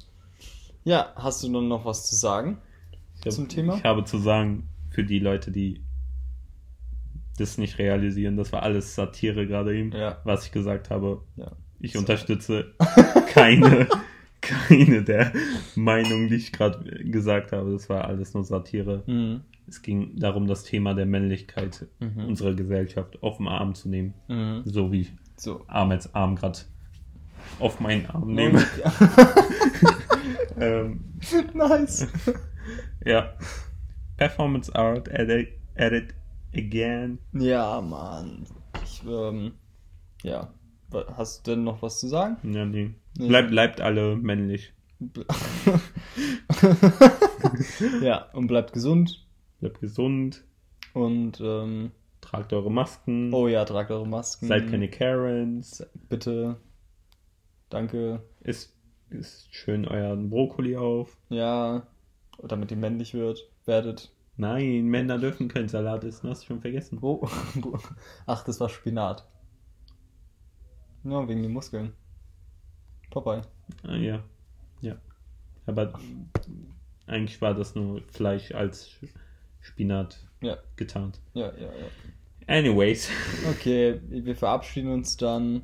Ja, 0.85 1.13
hast 1.17 1.43
du 1.43 1.53
dann 1.53 1.69
noch 1.69 1.85
was 1.85 2.07
zu 2.07 2.15
sagen? 2.15 2.61
Ich 3.19 3.27
hab, 3.27 3.33
Zum 3.33 3.49
Thema? 3.49 3.77
Ich 3.77 3.85
habe 3.85 4.05
zu 4.05 4.19
sagen, 4.19 4.69
für 4.97 5.05
die 5.05 5.19
Leute, 5.19 5.51
die 5.53 5.83
das 7.37 7.59
nicht 7.59 7.77
realisieren, 7.79 8.39
das 8.39 8.51
war 8.51 8.63
alles 8.63 8.95
Satire 8.95 9.47
gerade 9.47 9.77
eben, 9.77 9.93
Ja. 9.93 10.23
was 10.25 10.47
ich 10.47 10.53
gesagt 10.53 10.89
habe. 10.89 11.21
Ja. 11.37 11.53
Ich 11.81 11.93
So. 11.93 11.99
unterstütze 11.99 12.73
keine, 13.35 13.87
keine 14.41 15.03
der 15.03 15.35
Meinungen, 15.75 16.29
die 16.29 16.37
ich 16.37 16.51
gerade 16.51 16.83
gesagt 17.05 17.53
habe. 17.53 17.73
Das 17.73 17.91
war 17.91 18.07
alles 18.07 18.33
nur 18.33 18.43
Satire. 18.45 19.03
Mhm. 19.07 19.43
Es 19.69 19.83
ging 19.83 20.19
darum, 20.19 20.47
das 20.47 20.65
Thema 20.65 20.95
der 20.95 21.05
Männlichkeit 21.05 21.87
Mhm. 22.01 22.25
unserer 22.25 22.55
Gesellschaft 22.55 23.23
auf 23.23 23.37
den 23.37 23.49
Arm 23.49 23.75
zu 23.75 23.91
nehmen. 23.91 24.15
Mhm. 24.29 24.63
So 24.65 24.91
wie 24.93 25.09
So. 25.37 25.63
Arm 25.67 25.91
als 25.91 26.15
Arm 26.15 26.37
gerade 26.37 26.61
auf 27.59 27.81
meinen 27.81 28.07
Arm 28.07 28.33
nehme. 28.33 28.65
ähm, 30.59 31.01
nice. 31.53 32.09
ja. 33.05 33.35
Performance 34.17 34.75
Art, 34.75 35.09
edit, 35.09 35.49
edit 35.75 36.15
again. 36.55 37.19
Ja, 37.33 37.81
Mann. 37.81 38.47
Ich, 38.83 39.03
ähm, 39.07 39.53
ja. 40.23 40.53
Hast 41.17 41.47
du 41.47 41.51
denn 41.53 41.65
noch 41.65 41.83
was 41.83 42.01
zu 42.01 42.09
sagen? 42.09 42.37
Ja, 42.55 42.65
nee. 42.65 42.95
Nee. 43.19 43.29
Bleibt, 43.29 43.51
bleibt 43.51 43.81
alle 43.81 44.17
männlich. 44.17 44.73
ja, 48.01 48.31
und 48.33 48.47
bleibt 48.47 48.73
gesund. 48.73 49.27
Bleibt 49.61 49.81
gesund. 49.81 50.45
Und, 50.95 51.41
ähm, 51.41 51.91
Tragt 52.27 52.53
eure 52.53 52.73
Masken. 52.73 53.33
oh 53.33 53.47
ja, 53.47 53.65
tragt 53.65 53.91
eure 53.91 54.07
Masken. 54.07 54.49
Seid 54.49 54.69
keine 54.69 54.89
Karens. 54.89 55.87
Bitte. 56.09 56.57
Danke. 57.69 58.23
Isst, 58.41 58.75
isst 59.11 59.55
schön 59.55 59.87
euren 59.87 60.29
Brokkoli 60.31 60.77
auf. 60.77 61.17
Ja. 61.29 61.87
Damit 62.43 62.71
ihr 62.73 62.77
männlich 62.79 63.15
wird, 63.15 63.49
werdet. 63.67 64.13
Nein, 64.37 64.87
Männer 64.87 65.19
dürfen 65.19 65.49
keinen 65.49 65.69
Salat 65.69 66.05
essen. 66.05 66.29
Hast 66.29 66.43
du 66.43 66.47
schon 66.49 66.61
vergessen. 66.61 66.99
Wo? 67.03 67.29
Ach, 68.27 68.45
das 68.45 68.61
war 68.61 68.69
Spinat. 68.69 69.27
Ja, 71.05 71.27
wegen 71.29 71.43
den 71.43 71.53
Muskeln. 71.53 71.93
Popeye. 73.11 73.43
Ah, 73.85 73.97
ja. 73.97 74.23
Ja. 74.81 74.97
Aber 75.67 75.99
eigentlich 77.07 77.41
war 77.41 77.55
das 77.55 77.75
nur 77.75 78.03
Fleisch 78.09 78.53
als 78.53 78.91
Spinat 79.61 80.19
Ja, 80.41 80.59
getarnt. 80.77 81.21
ja, 81.35 81.53
ja, 81.57 81.71
ja. 81.73 81.87
Anyways, 82.49 83.09
Okay, 83.51 84.01
wir 84.09 84.37
verabschieden 84.37 84.93
uns 84.93 85.17
dann. 85.17 85.63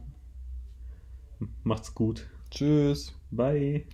macht's 1.63 1.95
gut. 1.95 2.27
Tschüss. 2.51 3.15
Bye. 3.31 3.87